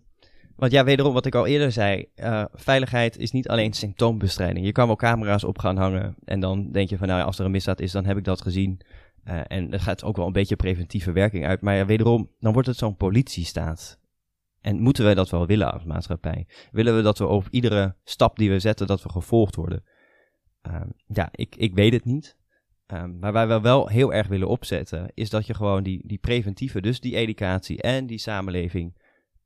want 0.55 0.71
ja, 0.71 0.83
wederom 0.83 1.13
wat 1.13 1.25
ik 1.25 1.35
al 1.35 1.45
eerder 1.45 1.71
zei, 1.71 2.05
eh, 2.15 2.45
veiligheid 2.53 3.17
is 3.17 3.31
niet 3.31 3.47
alleen 3.47 3.73
symptoombestrijding. 3.73 4.65
Je 4.65 4.71
kan 4.71 4.87
wel 4.87 4.95
camera's 4.95 5.43
op 5.43 5.57
gaan 5.57 5.77
hangen 5.77 6.15
en 6.25 6.39
dan 6.39 6.71
denk 6.71 6.89
je 6.89 6.97
van 6.97 7.07
nou 7.07 7.19
ja, 7.19 7.25
als 7.25 7.39
er 7.39 7.45
een 7.45 7.51
misdaad 7.51 7.79
is, 7.79 7.91
dan 7.91 8.05
heb 8.05 8.17
ik 8.17 8.23
dat 8.23 8.41
gezien. 8.41 8.81
Eh, 9.23 9.41
en 9.47 9.73
er 9.73 9.79
gaat 9.79 10.03
ook 10.03 10.17
wel 10.17 10.25
een 10.25 10.31
beetje 10.31 10.55
preventieve 10.55 11.11
werking 11.11 11.45
uit. 11.45 11.61
Maar 11.61 11.75
ja, 11.75 11.85
wederom, 11.85 12.29
dan 12.39 12.53
wordt 12.53 12.67
het 12.67 12.77
zo'n 12.77 12.97
politiestaat. 12.97 13.99
En 14.63 14.79
moeten 14.79 15.05
we 15.05 15.13
dat 15.13 15.29
wel 15.29 15.45
willen 15.45 15.73
als 15.73 15.83
maatschappij? 15.83 16.47
Willen 16.71 16.95
we 16.95 17.01
dat 17.01 17.17
we 17.17 17.27
op 17.27 17.47
iedere 17.49 17.95
stap 18.03 18.37
die 18.37 18.49
we 18.49 18.59
zetten, 18.59 18.87
dat 18.87 19.03
we 19.03 19.09
gevolgd 19.09 19.55
worden? 19.55 19.83
Ehm, 20.61 20.87
ja, 21.07 21.29
ik, 21.31 21.55
ik 21.55 21.73
weet 21.73 21.93
het 21.93 22.05
niet. 22.05 22.37
Ehm, 22.85 23.19
maar 23.19 23.31
waar 23.31 23.47
we 23.47 23.61
wel 23.61 23.87
heel 23.87 24.13
erg 24.13 24.27
willen 24.27 24.47
opzetten, 24.47 25.11
is 25.13 25.29
dat 25.29 25.45
je 25.45 25.53
gewoon 25.53 25.83
die, 25.83 26.07
die 26.07 26.17
preventieve, 26.17 26.81
dus 26.81 26.99
die 26.99 27.15
educatie 27.15 27.81
en 27.81 28.05
die 28.05 28.17
samenleving, 28.17 29.01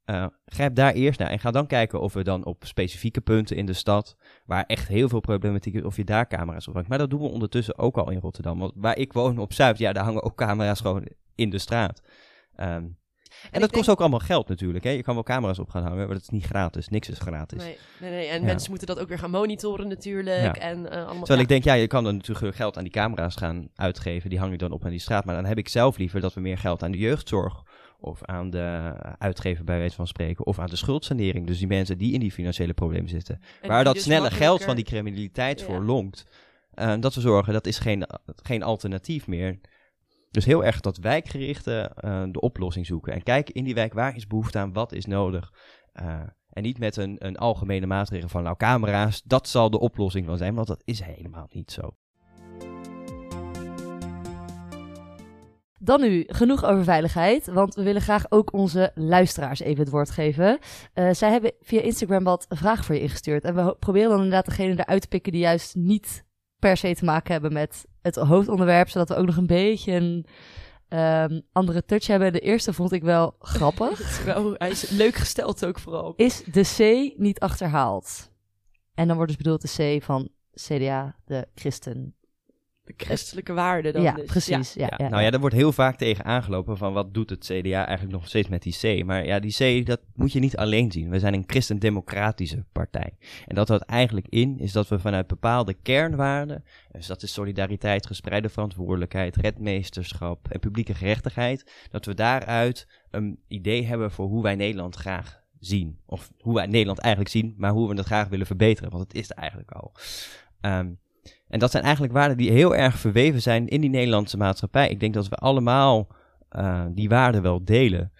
eh, 0.05 0.25
grijp 0.45 0.75
daar 0.75 0.93
eerst 0.93 1.19
naar. 1.19 1.29
En 1.29 1.39
ga 1.39 1.51
dan 1.51 1.67
kijken 1.67 2.01
of 2.01 2.13
we 2.13 2.23
dan 2.23 2.45
op 2.45 2.65
specifieke 2.65 3.21
punten 3.21 3.55
in 3.55 3.65
de 3.65 3.73
stad, 3.73 4.17
waar 4.45 4.63
echt 4.63 4.87
heel 4.87 5.09
veel 5.09 5.19
problematiek 5.19 5.73
is, 5.73 5.83
of 5.83 5.95
je 5.95 6.03
daar 6.03 6.27
camera's 6.27 6.67
op 6.67 6.73
hangt. 6.73 6.89
Maar 6.89 6.97
dat 6.97 7.09
doen 7.09 7.21
we 7.21 7.27
ondertussen 7.27 7.77
ook 7.77 7.97
al 7.97 8.11
in 8.11 8.19
Rotterdam. 8.19 8.59
Want 8.59 8.73
waar 8.75 8.97
ik 8.97 9.13
woon 9.13 9.37
op 9.37 9.53
Zuid, 9.53 9.77
ja, 9.77 9.93
daar 9.93 10.03
hangen 10.03 10.23
ook 10.23 10.35
camera's 10.35 10.81
gewoon 10.81 11.07
in 11.35 11.49
de 11.49 11.57
straat. 11.57 12.01
Ehm, 12.55 12.85
en, 13.29 13.59
dat 13.59 13.63
ik 13.69 13.69
kost 13.71 13.73
denk- 13.73 13.89
ook 13.89 13.99
allemaal 13.99 14.19
geld 14.27 14.47
natuurlijk. 14.47 14.83
Hè? 14.83 14.89
Je 14.89 15.03
kan 15.03 15.13
wel 15.13 15.23
camera's 15.23 15.59
op 15.59 15.69
gaan 15.69 15.83
hangen, 15.83 15.97
maar 15.97 16.07
dat 16.07 16.21
is 16.21 16.29
niet 16.29 16.45
gratis. 16.45 16.87
Niks 16.87 17.09
is 17.09 17.19
gratis. 17.19 17.63
Nee, 17.63 17.77
nee, 17.99 18.11
nee. 18.11 18.27
En 18.27 18.39
Ja. 18.39 18.45
mensen 18.45 18.69
moeten 18.69 18.87
dat 18.87 18.99
ook 18.99 19.07
weer 19.07 19.19
gaan 19.19 19.31
monitoren 19.31 19.87
natuurlijk. 19.87 20.41
Ja. 20.41 20.53
En, 20.55 20.89
eh, 20.91 20.95
allemaal, 20.97 21.13
Terwijl 21.17 21.37
ja. 21.37 21.43
ik 21.43 21.47
denk, 21.47 21.63
ja, 21.63 21.73
je 21.73 21.87
kan 21.87 22.03
dan 22.03 22.15
natuurlijk 22.15 22.55
geld 22.55 22.77
aan 22.77 22.83
die 22.83 22.91
camera's 22.91 23.35
gaan 23.35 23.69
uitgeven. 23.75 24.29
Die 24.29 24.39
hang 24.39 24.51
je 24.51 24.57
dan 24.57 24.71
op 24.71 24.83
aan 24.85 24.89
die 24.91 24.99
straat. 24.99 25.25
Maar 25.25 25.35
dan 25.35 25.45
heb 25.45 25.57
ik 25.57 25.69
zelf 25.69 25.97
liever 25.97 26.21
dat 26.21 26.33
we 26.33 26.39
meer 26.41 26.57
geld 26.57 26.83
aan 26.83 26.91
de 26.91 26.97
jeugdzorg. 26.97 27.63
Of 27.99 28.23
aan 28.23 28.49
de 28.49 28.93
uitgever 29.17 29.63
bij 29.63 29.77
wijze 29.77 29.95
van 29.95 30.07
spreken. 30.07 30.45
Of 30.45 30.59
aan 30.59 30.67
de 30.69 30.75
schuldsanering. 30.75 31.47
Dus 31.47 31.57
die 31.57 31.67
mensen 31.67 31.97
die 31.97 32.13
in 32.13 32.19
die 32.19 32.31
financiële 32.31 32.73
problemen 32.73 33.09
zitten. 33.09 33.41
En 33.61 33.69
waar 33.69 33.83
dat 33.83 33.93
dus 33.93 34.03
snelle 34.03 34.31
geld 34.31 34.63
van 34.63 34.75
die 34.75 34.85
criminaliteit 34.85 35.61
voor 35.61 35.83
lonkt. 35.83 36.25
eh, 36.73 36.93
dat 36.99 37.15
we 37.15 37.21
zorgen, 37.21 37.53
dat 37.53 37.67
is 37.67 37.79
geen, 37.79 38.07
geen 38.43 38.63
alternatief 38.63 39.27
meer. 39.27 39.59
Dus 40.31 40.45
heel 40.45 40.63
erg 40.63 40.79
dat 40.79 40.97
wijkgerichte 40.97 41.91
eh, 41.95 42.23
de 42.31 42.39
oplossing 42.39 42.85
zoeken. 42.85 43.13
En 43.13 43.23
kijken 43.23 43.53
in 43.53 43.63
die 43.63 43.73
wijk, 43.73 43.93
waar 43.93 44.15
is 44.15 44.27
behoefte 44.27 44.57
aan, 44.57 44.73
wat 44.73 44.91
is 44.91 45.05
nodig. 45.05 45.53
Eh, 45.93 46.19
en 46.49 46.63
niet 46.63 46.79
met 46.79 46.95
een, 46.97 47.15
een 47.25 47.37
algemene 47.37 47.85
maatregel 47.85 48.29
van, 48.29 48.43
nou 48.43 48.55
camera's, 48.55 49.21
dat 49.23 49.47
zal 49.47 49.69
de 49.69 49.79
oplossing 49.79 50.25
wel 50.25 50.37
zijn. 50.37 50.55
Want 50.55 50.67
dat 50.67 50.81
is 50.85 51.01
helemaal 51.01 51.47
niet 51.49 51.71
zo. 51.71 51.95
Dan 55.79 56.01
nu, 56.01 56.23
genoeg 56.27 56.65
over 56.65 56.83
veiligheid, 56.83 57.47
want 57.47 57.75
we 57.75 57.83
willen 57.83 58.01
graag 58.01 58.31
ook 58.31 58.53
onze 58.53 58.91
luisteraars 58.95 59.59
even 59.59 59.79
het 59.79 59.89
woord 59.89 60.09
geven. 60.09 60.59
Eh, 60.93 61.09
zij 61.11 61.31
hebben 61.31 61.51
via 61.61 61.81
Instagram 61.81 62.23
wat 62.23 62.45
vragen 62.49 62.83
voor 62.83 62.95
je 62.95 63.01
ingestuurd. 63.01 63.43
En 63.43 63.55
we 63.55 63.75
proberen 63.79 64.09
dan 64.09 64.17
inderdaad 64.17 64.45
degene 64.45 64.71
eruit 64.71 65.01
te 65.01 65.07
pikken 65.07 65.31
die 65.31 65.41
juist 65.41 65.75
niet 65.75 66.25
per 66.59 66.77
se 66.77 66.95
te 66.95 67.05
maken 67.05 67.31
hebben 67.31 67.53
met 67.53 67.85
het 68.07 68.15
hoofdonderwerp, 68.15 68.89
zodat 68.89 69.09
we 69.09 69.15
ook 69.15 69.25
nog 69.25 69.37
een 69.37 69.47
beetje 69.47 69.91
een 69.91 70.25
ehm, 70.87 71.39
andere 71.51 71.85
touch 71.85 72.07
hebben. 72.07 72.33
De 72.33 72.39
eerste 72.39 72.73
vond 72.73 72.91
ik 72.91 73.03
wel 73.03 73.35
grappig. 73.39 74.23
Wel, 74.25 74.53
hij 74.57 74.69
is 74.69 74.89
leuk 74.89 75.15
gesteld 75.15 75.65
ook 75.65 75.79
vooral. 75.79 76.13
Is 76.15 76.43
de 76.43 76.61
C 76.61 77.13
niet 77.19 77.39
achterhaald? 77.39 78.31
En 78.93 79.07
dan 79.07 79.15
wordt 79.15 79.31
dus 79.31 79.41
bedoeld 79.41 79.75
de 79.75 79.97
C 79.99 80.03
van 80.03 80.29
CDA, 80.53 81.15
de 81.25 81.47
christen. 81.55 82.15
De 82.87 82.93
christelijke 82.97 83.53
waarden 83.53 83.93
dan 83.93 84.01
ja, 84.01 84.13
dus. 84.13 84.25
precies. 84.25 84.73
Ja, 84.73 84.85
Ja, 84.85 84.93
ja, 84.97 85.09
nou 85.09 85.23
ja, 85.23 85.29
daar 85.29 85.39
wordt 85.39 85.55
heel 85.55 85.71
vaak 85.71 85.97
tegen 85.97 86.25
aangelopen 86.25 86.77
van 86.77 86.93
wat 86.93 87.13
doet 87.13 87.29
het 87.29 87.45
CDA 87.45 87.85
eigenlijk 87.85 88.17
nog 88.17 88.27
steeds 88.27 88.47
met 88.47 88.61
die 88.61 89.01
C. 89.01 89.05
Maar 89.05 89.25
ja, 89.25 89.39
die 89.39 89.81
C, 89.81 89.85
dat 89.85 89.99
moet 90.13 90.31
je 90.31 90.39
niet 90.39 90.57
alleen 90.57 90.91
zien. 90.91 91.09
We 91.09 91.19
zijn 91.19 91.33
een 91.33 91.43
christendemocratische 91.47 92.65
partij. 92.71 93.17
En 93.45 93.55
dat 93.55 93.67
houdt 93.67 93.83
eigenlijk 93.83 94.27
in, 94.29 94.59
is 94.59 94.71
dat 94.71 94.87
we 94.87 94.99
vanuit 94.99 95.27
bepaalde 95.27 95.73
kernwaarden, 95.73 96.63
dus 96.91 97.07
dat 97.07 97.23
is 97.23 97.33
solidariteit, 97.33 98.07
gespreide 98.07 98.49
verantwoordelijkheid, 98.49 99.35
redmeesterschap 99.35 100.47
en 100.49 100.59
publieke 100.59 100.93
gerechtigheid, 100.93 101.87
dat 101.89 102.05
we 102.05 102.13
daaruit 102.13 102.87
een 103.09 103.39
idee 103.47 103.85
hebben 103.85 104.11
voor 104.11 104.27
hoe 104.27 104.43
wij 104.43 104.55
Nederland 104.55 104.95
graag 104.95 105.45
zien. 105.59 105.99
Of 106.05 106.31
hoe 106.39 106.55
wij 106.55 106.65
Nederland 106.65 106.99
eigenlijk 106.99 107.33
zien, 107.33 107.53
maar 107.57 107.71
hoe 107.71 107.89
we 107.89 107.95
het 107.95 108.05
graag 108.05 108.27
willen 108.27 108.45
verbeteren, 108.45 108.91
want 108.91 109.03
het 109.03 109.13
is 109.13 109.29
er 109.29 109.35
eigenlijk 109.35 109.71
al. 109.71 109.93
Ehm, 110.61 110.91
en 111.47 111.59
dat 111.59 111.71
zijn 111.71 111.83
eigenlijk 111.83 112.13
waarden 112.13 112.37
die 112.37 112.51
heel 112.51 112.75
erg 112.75 112.97
verweven 112.97 113.41
zijn 113.41 113.67
in 113.67 113.81
die 113.81 113.89
Nederlandse 113.89 114.37
maatschappij. 114.37 114.89
Ik 114.89 114.99
denk 114.99 115.13
dat 115.13 115.27
we 115.27 115.35
allemaal 115.35 116.07
eh, 116.49 116.85
die 116.89 117.09
waarden 117.09 117.41
wel 117.41 117.63
delen. 117.63 118.11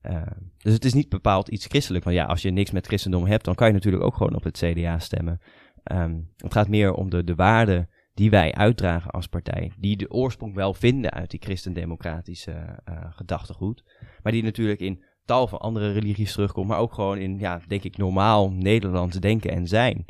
Eh, 0.00 0.22
dus 0.58 0.72
het 0.72 0.84
is 0.84 0.94
niet 0.94 1.08
bepaald 1.08 1.48
iets 1.48 1.66
christelijk. 1.66 2.04
Want 2.04 2.16
ja, 2.16 2.24
als 2.24 2.42
je 2.42 2.50
niks 2.50 2.70
met 2.70 2.86
christendom 2.86 3.26
hebt, 3.26 3.44
dan 3.44 3.54
kan 3.54 3.66
je 3.66 3.72
natuurlijk 3.72 4.04
ook 4.04 4.16
gewoon 4.16 4.34
op 4.34 4.44
het 4.44 4.58
CDA 4.58 4.98
stemmen. 4.98 5.40
Ehm, 5.82 6.16
het 6.36 6.52
gaat 6.52 6.68
meer 6.68 6.92
om 6.92 7.10
de, 7.10 7.24
de 7.24 7.34
waarden 7.34 7.88
die 8.14 8.30
wij 8.30 8.54
uitdragen 8.54 9.10
als 9.10 9.26
partij. 9.26 9.72
Die 9.78 9.96
de 9.96 10.10
oorsprong 10.10 10.54
wel 10.54 10.74
vinden 10.74 11.10
uit 11.10 11.30
die 11.30 11.40
christendemocratische 11.42 12.80
eh, 12.84 12.94
gedachtegoed. 13.10 13.84
Maar 14.22 14.32
die 14.32 14.42
natuurlijk 14.42 14.80
in 14.80 15.04
tal 15.24 15.46
van 15.46 15.58
andere 15.58 15.92
religies 15.92 16.32
terugkomt. 16.32 16.68
Maar 16.68 16.78
ook 16.78 16.92
gewoon 16.92 17.18
in, 17.18 17.38
ja, 17.38 17.60
denk 17.66 17.82
ik, 17.82 17.96
normaal 17.96 18.50
Nederlands 18.50 19.16
denken 19.16 19.50
en 19.50 19.66
zijn. 19.66 20.04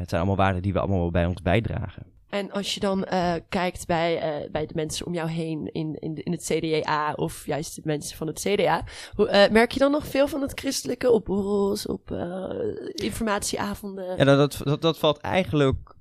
Het 0.00 0.08
zijn 0.08 0.20
allemaal 0.20 0.44
waarden 0.44 0.62
die 0.62 0.72
we 0.72 0.78
allemaal 0.78 1.00
wel 1.00 1.10
bij 1.10 1.26
ons 1.26 1.42
bijdragen. 1.42 2.02
En 2.30 2.50
als 2.52 2.74
je 2.74 2.80
dan 2.80 3.04
eh, 3.04 3.34
kijkt 3.48 3.86
bij, 3.86 4.18
eh, 4.20 4.50
bij 4.50 4.66
de 4.66 4.74
mensen 4.74 5.06
om 5.06 5.14
jou 5.14 5.28
heen 5.28 5.72
in, 5.72 5.96
in, 5.98 6.14
de- 6.14 6.22
in 6.22 6.32
het 6.32 6.50
CDA 6.52 7.12
of 7.12 7.46
juist 7.46 7.74
de 7.74 7.80
mensen 7.84 8.16
van 8.16 8.26
het 8.26 8.40
CDA, 8.40 8.84
hoe, 9.14 9.28
eh, 9.28 9.50
merk 9.50 9.72
je 9.72 9.78
dan 9.78 9.90
nog 9.90 10.06
veel 10.06 10.28
van 10.28 10.40
het 10.42 10.60
christelijke 10.60 11.10
op 11.10 11.24
borrels, 11.24 11.86
op 11.86 12.10
informatieavonden? 12.94 14.16
Ja, 14.16 14.24
dat, 14.24 14.60
dat, 14.64 14.82
dat, 14.82 14.98
valt 14.98 15.18
eigenlijk 15.18 15.94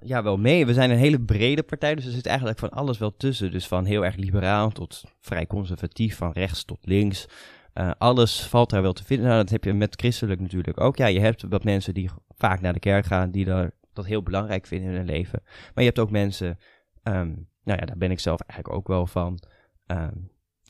ja, 0.00 0.22
wel 0.22 0.36
mee. 0.36 0.66
We 0.66 0.72
zijn 0.74 0.90
een 0.90 0.96
hele 0.96 1.20
brede 1.20 1.62
partij, 1.62 1.94
dus 1.94 2.04
er 2.04 2.12
zit 2.12 2.26
eigenlijk 2.26 2.58
van 2.58 2.70
alles 2.70 2.98
wel 2.98 3.16
tussen. 3.16 3.50
Dus 3.50 3.66
van 3.66 3.84
heel 3.84 4.04
erg 4.04 4.16
liberaal 4.16 4.70
tot 4.70 5.02
vrij 5.20 5.46
conservatief, 5.46 6.16
van 6.16 6.32
rechts 6.32 6.64
tot 6.64 6.78
links. 6.82 7.26
Alles 7.98 8.42
valt 8.46 8.70
daar 8.70 8.82
wel 8.82 8.92
te 8.92 9.04
vinden. 9.04 9.26
Nou, 9.26 9.38
dat 9.38 9.50
heb 9.50 9.64
je 9.64 9.72
met 9.72 9.96
christelijk 9.96 10.40
natuurlijk 10.40 10.80
ook. 10.80 10.96
Ja, 10.96 11.06
je 11.06 11.20
hebt 11.20 11.44
wat 11.48 11.64
mensen 11.64 11.94
die 11.94 12.10
vaak 12.40 12.60
naar 12.60 12.72
de 12.72 12.78
kerk 12.78 13.04
gaan, 13.04 13.30
die 13.30 13.44
daar, 13.44 13.70
dat 13.92 14.06
heel 14.06 14.22
belangrijk 14.22 14.66
vinden 14.66 14.90
in 14.90 14.96
hun 14.96 15.06
leven. 15.06 15.40
Maar 15.44 15.72
je 15.74 15.84
hebt 15.84 15.98
ook 15.98 16.10
mensen, 16.10 16.58
ehm, 17.02 17.28
nou 17.64 17.78
ja, 17.80 17.86
daar 17.86 17.98
ben 17.98 18.10
ik 18.10 18.20
zelf 18.20 18.40
eigenlijk 18.40 18.78
ook 18.78 18.88
wel 18.88 19.06
van, 19.06 19.38
ehm, 19.86 20.16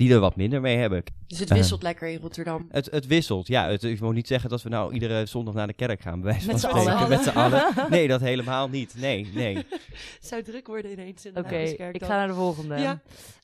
die 0.00 0.12
er 0.12 0.20
wat 0.20 0.36
minder 0.36 0.60
mee 0.60 0.76
hebben. 0.76 1.02
Dus 1.26 1.38
het 1.38 1.48
wisselt 1.50 1.82
lekker 1.82 2.08
in 2.08 2.18
Rotterdam. 2.20 2.66
Het, 2.70 2.90
het 2.90 3.06
wisselt, 3.06 3.46
ja. 3.46 3.68
Het, 3.68 3.82
ik 3.82 3.98
wil 3.98 4.10
niet 4.10 4.26
zeggen 4.26 4.50
dat 4.50 4.62
we 4.62 4.68
nou 4.68 4.92
iedere 4.92 5.26
zondag 5.26 5.54
naar 5.54 5.66
de 5.66 5.72
kerk 5.72 6.00
gaan, 6.00 6.20
bij 6.20 6.30
wijze 6.30 6.44
van 6.44 6.52
Met 6.52 6.60
z'n 6.62 6.68
spreken. 6.68 6.92
allen. 6.96 7.08
Met 7.08 7.22
z'n 7.22 7.28
allen. 7.28 7.64
Nee, 7.90 8.08
dat 8.08 8.20
helemaal 8.20 8.68
niet. 8.68 8.94
Nee, 8.98 9.30
nee. 9.34 9.54
Het 10.20 10.26
zou 10.26 10.42
druk 10.42 10.66
worden 10.66 10.90
ineens 10.90 11.24
in 11.26 11.34
de 11.34 11.40
Oké, 11.40 11.56
ik 11.92 12.02
ga 12.04 12.16
naar 12.16 12.26
de 12.26 12.34
volgende. 12.34 12.76
Ja. 12.78 13.00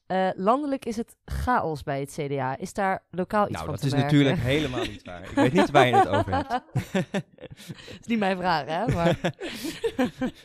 Eh, 0.07 0.29
landelijk 0.37 0.85
is 0.85 0.97
het 0.97 1.17
chaos 1.25 1.83
bij 1.83 2.01
het 2.01 2.19
CDA. 2.21 2.59
Is 2.59 2.73
daar 2.73 3.03
lokaal 3.11 3.43
iets 3.45 3.53
Nou, 3.53 3.65
van 3.65 3.73
dat 3.75 3.81
te 3.81 3.87
is 3.87 3.93
merken? 3.93 4.13
natuurlijk 4.19 4.43
helemaal 4.43 4.81
niet 4.87 5.03
waar. 5.05 5.23
Ik 5.23 5.31
weet 5.35 5.53
niet 5.53 5.71
waar 5.71 5.87
je 5.87 5.95
het 5.97 6.09
over 6.09 6.35
hebt. 6.35 6.49
Dat 7.77 8.01
is 8.01 8.07
niet 8.07 8.19
mijn 8.19 8.37
vraag, 8.37 8.65
hè? 8.67 8.95
Maar, 8.95 9.19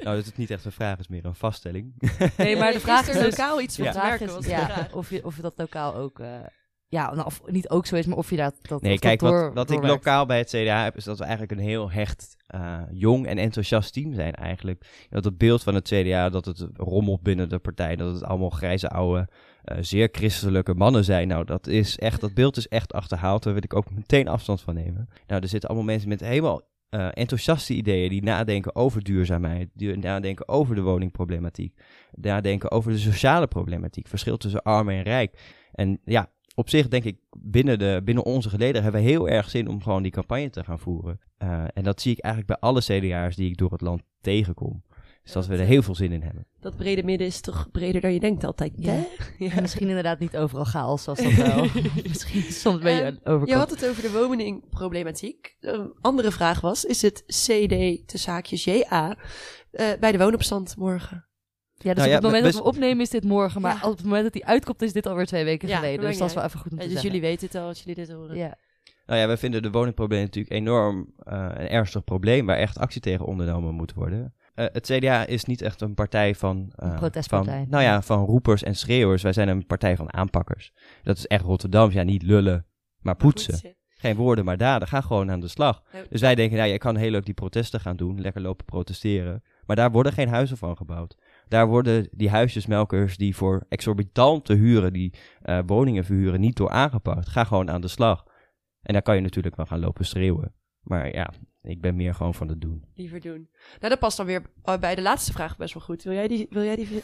nou, 0.03 0.15
dat 0.15 0.25
is 0.25 0.35
niet 0.35 0.49
echt 0.51 0.65
een 0.65 0.71
vraag, 0.71 0.91
het 0.91 0.99
is 0.99 1.07
meer 1.07 1.25
een 1.25 1.35
vaststelling. 1.35 1.93
nee, 2.37 2.57
maar 2.57 2.71
de 2.71 2.79
vraag 2.79 3.01
is 3.01 3.07
is 3.09 3.15
er 3.15 3.23
dus... 3.23 3.37
lokaal 3.37 3.61
iets 3.61 3.75
van 3.75 3.85
Ja. 3.85 3.91
te 3.91 3.97
merken? 3.97 4.27
is, 4.27 4.33
was 4.33 4.45
ja, 4.45 4.87
of, 4.93 5.09
je, 5.09 5.25
of 5.25 5.35
je 5.35 5.41
dat 5.41 5.53
lokaal 5.55 5.93
ook... 6.01 6.19
eh, 6.19 6.39
ja, 6.87 7.13
nou, 7.13 7.25
of 7.25 7.41
niet 7.45 7.69
ook 7.69 7.85
zo 7.85 7.95
is, 7.95 8.05
maar 8.05 8.17
of 8.17 8.29
je 8.29 8.35
dat, 8.35 8.55
dat, 8.61 8.81
Nee, 8.81 8.91
dat 8.91 8.99
kijk, 8.99 9.19
door, 9.19 9.41
wat, 9.41 9.53
wat 9.53 9.71
ik 9.71 9.83
lokaal 9.83 10.25
bij 10.25 10.37
het 10.37 10.49
CDA 10.49 10.83
heb, 10.83 10.97
is 10.97 11.03
dat 11.03 11.17
we 11.17 11.23
eigenlijk 11.23 11.51
een 11.51 11.67
heel 11.67 11.91
hecht, 11.91 12.35
eh, 12.47 12.79
jong 12.91 13.27
en 13.27 13.37
enthousiast 13.37 13.93
team 13.93 14.13
zijn 14.13 14.33
eigenlijk. 14.33 15.07
Dat 15.09 15.23
het 15.23 15.37
beeld 15.37 15.63
van 15.63 15.75
het 15.75 15.87
CDA, 15.87 16.29
dat 16.29 16.45
het 16.45 16.67
rommelt 16.73 17.21
binnen 17.21 17.49
de 17.49 17.59
partij, 17.59 17.95
dat 17.95 18.13
het 18.13 18.23
allemaal 18.23 18.49
grijze 18.49 18.89
oude, 18.89 19.29
eh, 19.63 19.77
zeer 19.81 20.09
christelijke 20.11 20.73
mannen 20.73 21.03
zijn. 21.03 21.27
Nou, 21.27 21.45
dat 21.45 21.67
is 21.67 21.97
echt, 21.97 22.21
dat 22.21 22.33
beeld 22.33 22.57
is 22.57 22.67
echt 22.67 22.93
achterhaald, 22.93 23.43
daar 23.43 23.53
wil 23.53 23.63
ik 23.63 23.75
ook 23.75 23.91
meteen 23.91 24.27
afstand 24.27 24.61
van 24.61 24.73
nemen. 24.73 25.09
Nou, 25.27 25.41
er 25.41 25.47
zitten 25.47 25.69
allemaal 25.69 25.87
mensen 25.87 26.09
met 26.09 26.19
helemaal 26.19 26.69
enthousiaste 27.13 27.73
ideeën 27.73 28.09
die 28.09 28.23
nadenken 28.23 28.75
over 28.75 29.03
duurzaamheid, 29.03 29.69
die 29.73 29.97
nadenken 29.97 30.47
over 30.47 30.75
de 30.75 30.81
woningproblematiek, 30.81 31.79
nadenken 32.11 32.71
over 32.71 32.91
de 32.91 32.97
sociale 32.97 33.47
problematiek, 33.47 34.07
verschil 34.07 34.37
tussen 34.37 34.61
arm 34.61 34.89
en 34.89 35.03
rijk. 35.03 35.60
En 35.73 35.99
ja, 36.05 36.29
op 36.55 36.69
zich 36.69 36.87
denk 36.87 37.03
ik, 37.03 37.17
binnen, 37.37 37.79
de, 37.79 38.01
binnen 38.03 38.25
onze 38.25 38.49
geleden 38.49 38.83
hebben 38.83 39.01
we 39.01 39.07
heel 39.07 39.29
erg 39.29 39.49
zin 39.49 39.67
om 39.67 39.81
gewoon 39.81 40.03
die 40.03 40.11
campagne 40.11 40.49
te 40.49 40.63
gaan 40.63 40.79
voeren. 40.79 41.19
Uh, 41.43 41.63
en 41.73 41.83
dat 41.83 42.01
zie 42.01 42.11
ik 42.11 42.19
eigenlijk 42.19 42.59
bij 42.59 42.69
alle 42.69 42.81
CDA'ers 42.81 43.35
die 43.35 43.49
ik 43.49 43.57
door 43.57 43.71
het 43.71 43.81
land 43.81 44.01
tegenkom. 44.21 44.83
Dus 45.23 45.31
dat 45.31 45.47
we 45.47 45.55
er 45.57 45.65
heel 45.65 45.81
veel 45.83 45.95
zin 45.95 46.11
in 46.11 46.21
hebben. 46.21 46.47
Dat 46.59 46.75
brede 46.75 47.03
midden 47.03 47.27
is 47.27 47.41
toch 47.41 47.71
breder 47.71 48.01
dan 48.01 48.13
je 48.13 48.19
denkt 48.19 48.43
altijd, 48.43 48.71
Ja. 48.75 48.91
hè? 49.37 49.45
En 49.55 49.61
misschien 49.61 49.87
inderdaad 49.87 50.19
niet 50.19 50.37
overal 50.37 50.65
chaos, 50.65 51.03
zoals 51.03 51.21
dat 51.21 51.33
wel. 51.47 51.67
misschien 52.07 52.41
soms 52.41 52.75
een 52.75 52.83
beetje 52.83 53.03
Ehm, 53.03 53.15
overkomt. 53.23 53.49
Je 53.49 53.55
had 53.55 53.69
het 53.69 53.87
over 53.87 54.01
de 54.01 54.11
woningproblematiek. 54.11 55.55
Een 55.59 55.93
andere 56.01 56.31
vraag 56.31 56.61
was, 56.61 56.85
is 56.85 57.01
het 57.01 57.23
CD, 57.27 58.07
te 58.07 58.17
zaakjes 58.17 58.63
JA, 58.63 59.17
eh, 59.71 59.87
bij 59.99 60.11
de 60.11 60.17
woonopstand 60.17 60.75
morgen? 60.77 61.25
Ja, 61.83 61.93
dus 61.93 61.97
Nou 62.03 62.09
ja, 62.09 62.15
op 62.17 62.21
het 62.23 62.31
moment 62.31 62.43
we- 62.43 62.51
dat 62.51 62.61
we 62.61 62.67
opnemen 62.77 63.01
is 63.01 63.09
dit 63.09 63.23
morgen, 63.23 63.61
maar 63.61 63.77
Ja. 63.81 63.89
op 63.89 63.95
het 63.97 64.03
moment 64.05 64.23
dat 64.23 64.33
die 64.33 64.45
uitkomt 64.45 64.81
is 64.81 64.93
dit 64.93 65.05
alweer 65.05 65.25
twee 65.25 65.43
weken 65.43 65.67
Ja, 65.67 65.75
geleden. 65.77 66.05
Dus 66.05 66.17
dat 66.17 66.27
is 66.29 66.35
wel 66.35 66.43
even 66.43 66.59
goed 66.59 66.71
om 66.71 66.77
te 66.77 66.83
dus 66.83 66.93
zeggen. 66.93 67.11
jullie 67.11 67.27
weten 67.27 67.47
het 67.47 67.55
al 67.55 67.67
als 67.67 67.79
jullie 67.79 67.95
dit 67.95 68.11
horen. 68.11 68.37
Ja. 68.37 68.57
Nou 69.05 69.19
ja, 69.19 69.27
wij 69.27 69.37
vinden 69.37 69.61
de 69.61 69.71
woningprobleem 69.71 70.21
natuurlijk 70.21 70.53
enorm 70.55 71.13
eh, 71.17 71.33
een 71.53 71.69
ernstig 71.69 72.03
probleem 72.03 72.45
waar 72.45 72.57
echt 72.57 72.77
actie 72.77 73.01
tegen 73.01 73.25
ondernomen 73.25 73.73
moet 73.73 73.93
worden. 73.93 74.33
Eh, 74.53 74.65
het 74.71 74.85
CDA 74.85 75.25
is 75.25 75.45
niet 75.45 75.61
echt 75.61 75.81
een 75.81 75.93
partij 75.93 76.35
van, 76.35 76.73
eh, 76.75 76.89
Een 76.89 76.95
protestpartij. 76.95 77.57
van, 77.59 77.67
nou 77.69 77.83
ja, 77.83 78.01
van 78.01 78.25
roepers 78.25 78.63
en 78.63 78.75
schreeuwers. 78.75 79.21
Wij 79.23 79.33
zijn 79.33 79.47
een 79.47 79.65
partij 79.65 79.95
van 79.95 80.13
aanpakkers. 80.13 80.71
Dat 81.03 81.17
is 81.17 81.27
echt 81.27 81.43
Rotterdam. 81.43 81.91
Ja, 81.91 82.03
niet 82.03 82.23
lullen, 82.23 82.65
maar 82.99 83.15
poetsen. 83.15 83.51
poetsen. 83.51 83.75
Geen 83.89 84.15
woorden, 84.15 84.45
maar 84.45 84.57
daden. 84.57 84.87
Ga 84.87 85.01
gewoon 85.01 85.31
aan 85.31 85.39
de 85.39 85.47
slag. 85.47 85.81
Dus 86.09 86.21
wij 86.21 86.35
denken, 86.35 86.57
nou, 86.57 86.69
je 86.69 86.77
kan 86.77 86.95
heel 86.95 87.11
leuk 87.11 87.25
die 87.25 87.33
protesten 87.33 87.79
gaan 87.79 87.95
doen, 87.95 88.21
lekker 88.21 88.41
lopen 88.41 88.65
protesteren. 88.65 89.43
Maar 89.65 89.75
daar 89.75 89.91
worden 89.91 90.13
geen 90.13 90.27
huizen 90.29 90.57
van 90.57 90.77
gebouwd. 90.77 91.15
Daar 91.51 91.67
worden 91.67 92.07
die 92.11 92.29
huisjesmelkers 92.29 93.17
die 93.17 93.35
voor 93.35 93.65
exorbitant 93.69 94.45
te 94.45 94.53
huren, 94.53 94.93
die 94.93 95.13
eh, 95.41 95.59
woningen 95.65 96.03
verhuren, 96.03 96.39
niet 96.39 96.55
door 96.55 96.69
aangepakt. 96.69 97.29
Ga 97.29 97.43
gewoon 97.43 97.69
aan 97.69 97.81
de 97.81 97.87
slag. 97.87 98.25
En 98.81 98.93
dan 98.93 99.01
kan 99.01 99.15
je 99.15 99.21
natuurlijk 99.21 99.55
wel 99.55 99.65
gaan 99.65 99.79
lopen 99.79 100.05
schreeuwen. 100.05 100.53
Maar 100.81 101.13
ja, 101.13 101.33
ik 101.61 101.81
ben 101.81 101.95
meer 101.95 102.13
gewoon 102.13 102.33
van 102.33 102.47
het 102.47 102.61
doen. 102.61 102.85
liever 102.95 103.19
doen. 103.19 103.49
Nou, 103.79 103.89
dat 103.89 103.99
past 103.99 104.17
dan 104.17 104.25
weer 104.25 104.41
eh, 104.63 104.77
bij 104.77 104.95
de 104.95 105.01
laatste 105.01 105.31
vraag 105.31 105.57
best 105.57 105.73
wel 105.73 105.83
goed. 105.83 106.03
Wil 106.03 106.13
jij 106.13 106.27
die... 106.27 106.47
Wil 106.49 106.63
jij 106.63 106.75
die 106.75 107.03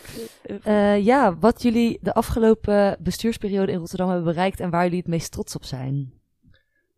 Eh, 0.64 1.06
ja, 1.06 1.38
wat 1.38 1.62
jullie 1.62 2.00
de 2.02 2.14
afgelopen 2.14 2.98
bestuursperiode 3.00 3.72
in 3.72 3.78
Rotterdam 3.78 4.10
hebben 4.10 4.26
bereikt 4.26 4.60
en 4.60 4.70
waar 4.70 4.84
jullie 4.84 5.00
het 5.00 5.08
meest 5.08 5.32
trots 5.32 5.56
op 5.56 5.64
zijn. 5.64 6.14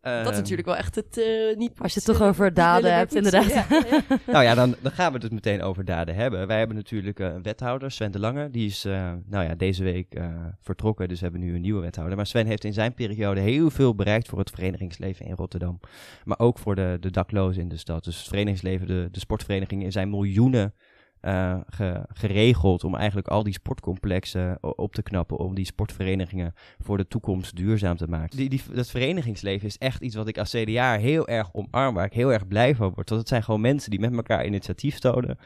Dat 0.00 0.12
is 0.12 0.28
Ehm, 0.28 0.36
natuurlijk 0.36 0.68
wel 0.68 0.76
echt 0.76 0.94
het 0.94 1.18
eh, 1.18 1.56
niet 1.56 1.72
Als 1.78 1.94
je 1.94 2.00
het 2.04 2.18
toch 2.18 2.28
over 2.28 2.54
daden 2.54 2.94
hebt, 2.94 3.14
inderdaad. 3.14 3.52
Ja, 3.52 3.66
ja. 3.68 4.00
Nou 4.32 4.44
ja, 4.44 4.54
dan, 4.54 4.74
dan 4.82 4.92
gaan 4.92 5.06
we 5.06 5.12
het 5.12 5.20
dus 5.20 5.30
meteen 5.30 5.62
over 5.62 5.84
daden 5.84 6.14
hebben. 6.14 6.46
Wij 6.46 6.58
hebben 6.58 6.76
natuurlijk 6.76 7.20
eh, 7.20 7.26
een 7.26 7.42
wethouder, 7.42 7.90
Sven 7.90 8.12
de 8.12 8.18
Lange. 8.18 8.50
Die 8.50 8.66
is 8.66 8.84
eh, 8.84 9.12
nou 9.26 9.44
ja, 9.44 9.54
deze 9.54 9.84
week 9.84 10.14
eh, 10.14 10.24
vertrokken, 10.62 11.08
dus 11.08 11.18
we 11.18 11.24
hebben 11.24 11.42
nu 11.42 11.54
een 11.54 11.60
nieuwe 11.60 11.80
wethouder. 11.80 12.16
Maar 12.16 12.26
Sven 12.26 12.46
heeft 12.46 12.64
in 12.64 12.72
zijn 12.72 12.94
periode 12.94 13.40
heel 13.40 13.70
veel 13.70 13.94
bereikt 13.94 14.28
voor 14.28 14.38
het 14.38 14.50
verenigingsleven 14.50 15.26
in 15.26 15.34
Rotterdam. 15.34 15.80
Maar 16.24 16.38
ook 16.38 16.58
voor 16.58 16.74
de, 16.74 16.96
de 17.00 17.10
daklozen 17.10 17.62
in 17.62 17.68
de 17.68 17.76
stad. 17.76 18.04
Dus 18.04 18.18
het 18.18 18.28
verenigingsleven, 18.28 18.86
de, 18.86 19.08
de 19.10 19.20
sportverenigingen 19.20 19.92
zijn 19.92 20.10
miljoenen 20.10 20.74
eh, 21.20 21.60
ge- 21.68 22.04
geregeld 22.12 22.84
om 22.84 22.94
eigenlijk 22.94 23.28
al 23.28 23.42
die 23.42 23.52
sportcomplexen 23.52 24.58
o- 24.60 24.72
op 24.76 24.94
te 24.94 25.02
knappen. 25.02 25.38
Om 25.38 25.54
die 25.54 25.64
sportverenigingen 25.64 26.54
voor 26.78 26.96
de 26.96 27.08
toekomst 27.08 27.56
duurzaam 27.56 27.96
te 27.96 28.08
maken. 28.08 28.36
Die, 28.36 28.48
die, 28.48 28.62
dat 28.74 28.90
verenigingsleven 28.90 29.66
is 29.66 29.78
echt 29.78 30.02
iets 30.02 30.14
wat 30.14 30.28
ik 30.28 30.38
als 30.38 30.50
CDA 30.50 30.98
heel 30.98 31.28
erg 31.28 31.48
omarm. 31.52 31.94
Waar 31.94 32.04
ik 32.04 32.12
heel 32.12 32.32
erg 32.32 32.48
blij 32.48 32.74
van 32.74 32.92
word. 32.94 33.08
Want 33.08 33.20
het 33.20 33.28
zijn 33.28 33.42
gewoon 33.42 33.60
mensen 33.60 33.90
die 33.90 34.00
met 34.00 34.12
elkaar 34.16 34.46
initiatief 34.46 34.98
tonen. 34.98 35.38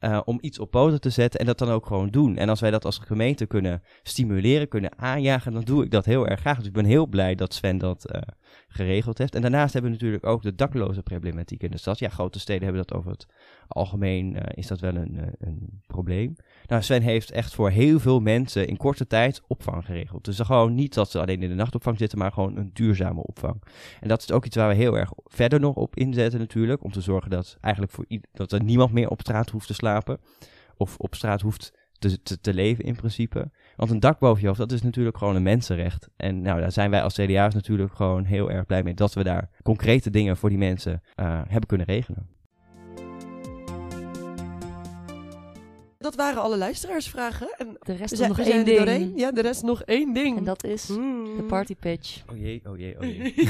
Eh, 0.00 0.20
om 0.24 0.38
iets 0.40 0.58
op 0.58 0.70
poten 0.70 1.00
te 1.00 1.10
zetten 1.10 1.40
en 1.40 1.46
dat 1.46 1.58
dan 1.58 1.68
ook 1.68 1.86
gewoon 1.86 2.08
doen. 2.08 2.36
En 2.36 2.48
als 2.48 2.60
wij 2.60 2.70
dat 2.70 2.84
als 2.84 2.98
gemeente 2.98 3.46
kunnen 3.46 3.82
stimuleren, 4.02 4.68
kunnen 4.68 4.98
aanjagen, 4.98 5.52
dan 5.52 5.62
doe 5.62 5.84
ik 5.84 5.90
dat 5.90 6.04
heel 6.04 6.28
erg 6.28 6.40
graag. 6.40 6.56
Dus 6.56 6.66
ik 6.66 6.72
ben 6.72 6.84
heel 6.84 7.06
blij 7.06 7.34
dat 7.34 7.54
Sven 7.54 7.78
dat 7.78 8.04
eh, 8.04 8.22
geregeld 8.68 9.18
heeft. 9.18 9.34
En 9.34 9.40
daarnaast 9.40 9.72
hebben 9.72 9.90
we 9.90 9.96
natuurlijk 9.96 10.26
ook 10.26 10.42
de 10.42 10.54
dakloze 10.54 11.02
problematiek 11.02 11.62
in 11.62 11.70
de 11.70 11.78
stad. 11.78 11.98
Ja, 11.98 12.08
grote 12.08 12.38
steden 12.38 12.62
hebben 12.62 12.86
dat 12.86 12.98
over 12.98 13.10
het 13.10 13.26
algemeen, 13.68 14.36
eh, 14.36 14.42
is 14.54 14.66
dat 14.66 14.80
wel 14.80 14.94
een, 14.94 15.34
een 15.38 15.82
probleem. 15.86 16.36
Nou, 16.66 16.82
Sven 16.82 17.02
heeft 17.02 17.30
echt 17.30 17.54
voor 17.54 17.70
heel 17.70 18.00
veel 18.00 18.20
mensen 18.20 18.66
in 18.66 18.76
korte 18.76 19.06
tijd 19.06 19.42
opvang 19.46 19.84
geregeld. 19.84 20.24
Dus 20.24 20.38
gewoon 20.38 20.74
niet 20.74 20.94
dat 20.94 21.10
ze 21.10 21.20
alleen 21.20 21.42
in 21.42 21.48
de 21.48 21.54
nachtopvang 21.54 21.98
zitten, 21.98 22.18
maar 22.18 22.32
gewoon 22.32 22.56
een 22.56 22.70
duurzame 22.72 23.22
opvang. 23.22 23.62
En 24.00 24.08
dat 24.08 24.22
is 24.22 24.32
ook 24.32 24.44
iets 24.44 24.56
waar 24.56 24.68
we 24.68 24.74
heel 24.74 24.98
erg 24.98 25.12
verder 25.24 25.60
nog 25.60 25.74
op 25.74 25.96
inzetten 25.96 26.40
natuurlijk. 26.40 26.84
Om 26.84 26.92
te 26.92 27.00
zorgen 27.00 27.30
dat 27.30 27.56
eigenlijk 27.60 27.94
voor 27.94 28.06
dat 28.32 28.52
er 28.52 28.62
niemand 28.62 28.92
meer 28.92 29.08
op 29.08 29.20
straat 29.20 29.50
hoeft 29.50 29.66
te 29.66 29.74
slapen. 29.74 30.18
Of 30.76 30.96
op 30.96 31.14
straat 31.14 31.40
hoeft 31.40 31.72
te, 31.98 32.22
te, 32.22 32.40
te 32.40 32.54
leven 32.54 32.84
in 32.84 32.96
principe. 32.96 33.50
Want 33.76 33.90
een 33.90 34.00
dak 34.00 34.18
boven 34.18 34.40
je 34.40 34.46
hoofd, 34.46 34.58
dat 34.58 34.72
is 34.72 34.82
natuurlijk 34.82 35.18
gewoon 35.18 35.36
een 35.36 35.42
mensenrecht. 35.42 36.08
En 36.16 36.40
nou, 36.40 36.60
daar 36.60 36.72
zijn 36.72 36.90
wij 36.90 37.02
als 37.02 37.14
CDA's 37.14 37.54
natuurlijk 37.54 37.94
gewoon 37.94 38.24
heel 38.24 38.50
erg 38.50 38.66
blij 38.66 38.82
mee 38.82 38.94
dat 38.94 39.14
we 39.14 39.24
daar 39.24 39.50
concrete 39.62 40.10
dingen 40.10 40.36
voor 40.36 40.48
die 40.48 40.58
mensen 40.58 41.02
eh, 41.14 41.40
hebben 41.46 41.68
kunnen 41.68 41.86
regelen. 41.86 42.28
Dat 46.10 46.18
waren 46.18 46.42
alle 46.42 46.56
luisteraarsvragen. 46.56 47.54
En 47.58 47.76
De 47.80 47.92
rest 47.92 48.12
is 48.12 48.18
zijn, 48.18 48.28
nog 48.30 48.38
we 48.38 48.52
één 48.52 48.64
ding. 48.64 48.76
doorheen. 48.78 49.12
Ja, 49.16 49.32
de 49.32 49.40
rest 49.40 49.62
nog 49.62 49.82
één 49.82 50.12
ding. 50.12 50.36
En 50.36 50.44
dat 50.44 50.64
is 50.64 50.86
Mm. 50.88 51.36
de 51.36 51.42
party 51.42 51.74
pitch. 51.76 52.22
Oh 52.30 52.36
jee, 52.38 52.60
oh 52.68 52.78
jee, 52.78 52.96
oh 53.00 53.04
jee. 53.06 53.34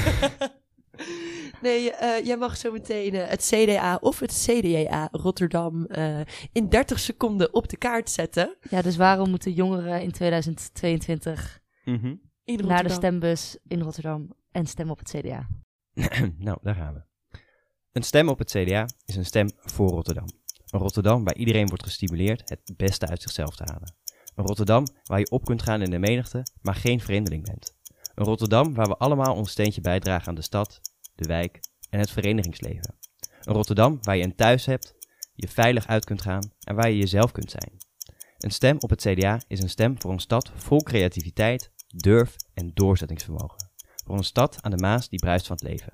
nee, 1.61 1.91
eh, 1.91 2.25
jij 2.25 2.37
mag 2.37 2.57
zo 2.57 2.71
meteen 2.71 3.13
eh, 3.13 3.27
het 3.29 3.51
CDA 3.53 3.97
of 4.01 4.19
het 4.19 4.45
CDA 4.47 5.07
Rotterdam 5.11 5.85
eh, 5.85 6.19
in 6.51 6.69
30 6.69 6.99
seconden 6.99 7.53
op 7.53 7.69
de 7.69 7.77
kaart 7.77 8.09
zetten. 8.09 8.55
Ja, 8.69 8.81
dus 8.81 8.95
waarom 8.95 9.29
moeten 9.29 9.51
jongeren 9.53 10.01
in 10.01 10.11
2022 10.11 11.59
Mhm. 11.85 12.15
In 12.43 12.67
naar 12.67 12.83
de 12.83 12.89
stembus 12.89 13.57
in 13.67 13.81
Rotterdam 13.81 14.33
en 14.51 14.65
stemmen 14.67 14.93
op 14.93 14.99
het 14.99 15.09
CDA? 15.17 15.47
nou, 16.37 16.57
daar 16.61 16.75
gaan 16.75 16.93
we. 16.93 17.01
Een 17.91 18.03
stem 18.03 18.29
op 18.29 18.39
het 18.39 18.49
CDA 18.51 18.85
is 19.05 19.15
een 19.15 19.25
stem 19.25 19.49
voor 19.59 19.89
Rotterdam. 19.89 20.25
Een 20.71 20.79
Rotterdam 20.79 21.23
waar 21.23 21.35
iedereen 21.35 21.67
wordt 21.67 21.83
gestimuleerd 21.83 22.49
het 22.49 22.73
beste 22.77 23.07
uit 23.07 23.21
zichzelf 23.21 23.55
te 23.55 23.63
halen. 23.63 23.95
Een 24.35 24.45
Rotterdam 24.45 24.87
waar 25.03 25.19
je 25.19 25.29
op 25.29 25.45
kunt 25.45 25.61
gaan 25.61 25.81
in 25.81 25.89
de 25.89 25.99
menigte, 25.99 26.45
maar 26.61 26.75
geen 26.75 26.99
vreemdeling 26.99 27.43
bent. 27.43 27.75
Een 28.15 28.25
Rotterdam 28.25 28.73
waar 28.73 28.87
we 28.87 28.97
allemaal 28.97 29.35
ons 29.35 29.51
steentje 29.51 29.81
bijdragen 29.81 30.27
aan 30.27 30.35
de 30.35 30.41
stad, 30.41 30.81
de 31.15 31.27
wijk 31.27 31.59
en 31.89 31.99
het 31.99 32.11
verenigingsleven. 32.11 32.95
Een 33.41 33.53
Rotterdam 33.53 33.97
waar 34.01 34.17
je 34.17 34.23
een 34.23 34.35
thuis 34.35 34.65
hebt, 34.65 34.95
je 35.35 35.47
veilig 35.47 35.87
uit 35.87 36.05
kunt 36.05 36.21
gaan 36.21 36.51
en 36.59 36.75
waar 36.75 36.89
je 36.89 36.97
jezelf 36.97 37.31
kunt 37.31 37.51
zijn. 37.51 37.77
Een 38.37 38.51
stem 38.51 38.77
op 38.79 38.89
het 38.89 39.01
CDA 39.01 39.41
is 39.47 39.61
een 39.61 39.69
stem 39.69 40.01
voor 40.01 40.11
een 40.11 40.19
stad 40.19 40.51
vol 40.55 40.83
creativiteit, 40.83 41.71
durf 41.87 42.35
en 42.53 42.71
doorzettingsvermogen. 42.73 43.69
Voor 44.05 44.17
een 44.17 44.23
stad 44.23 44.57
aan 44.61 44.71
de 44.71 44.77
Maas 44.77 45.09
die 45.09 45.19
bruist 45.19 45.47
van 45.47 45.55
het 45.55 45.67
leven. 45.67 45.93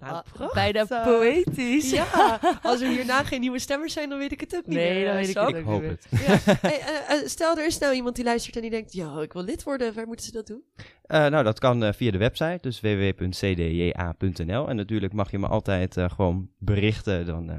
Nou, 0.00 0.22
Ah, 0.38 0.52
bijna 0.54 0.84
poëtisch. 1.04 1.90
Ja, 1.90 2.38
als 2.62 2.80
er 2.80 2.88
hierna 2.88 3.24
geen 3.24 3.40
nieuwe 3.40 3.58
stemmers 3.58 3.92
zijn, 3.92 4.08
dan 4.08 4.18
weet 4.18 4.32
ik 4.32 4.40
het 4.40 4.56
ook 4.56 4.66
niet 4.66 4.76
Nee, 4.76 4.94
meer. 4.94 5.04
dan 5.06 5.14
weet 5.14 5.28
ik 5.28 5.34
het 5.36 5.46
ook 5.56 5.60
hoop 5.62 5.82
niet 5.82 5.90
het. 5.90 6.06
Ja. 6.10 6.54
Hey, 6.60 6.80
eh, 6.80 7.16
eh, 7.20 7.26
stel, 7.26 7.56
er 7.58 7.66
is 7.66 7.78
nou 7.78 7.94
iemand 7.94 8.14
die 8.16 8.24
luistert 8.24 8.56
en 8.56 8.62
die 8.62 8.70
denkt, 8.70 8.92
ja, 8.92 9.20
ik 9.20 9.32
wil 9.32 9.42
lid 9.42 9.62
worden. 9.62 9.94
Waar 9.94 10.06
moeten 10.06 10.26
ze 10.26 10.32
dat 10.32 10.46
doen? 10.46 10.62
Eh, 11.02 11.26
nou, 11.26 11.44
dat 11.44 11.58
kan 11.58 11.94
via 11.94 12.10
de 12.10 12.18
website, 12.18 12.58
dus 12.60 12.80
www.cdja.nl. 12.80 14.68
En 14.68 14.76
natuurlijk 14.76 15.12
mag 15.12 15.30
je 15.30 15.38
me 15.38 15.46
altijd 15.46 15.96
eh, 15.96 16.10
gewoon 16.10 16.50
berichten. 16.58 17.26
Dan 17.26 17.50
eh, 17.50 17.56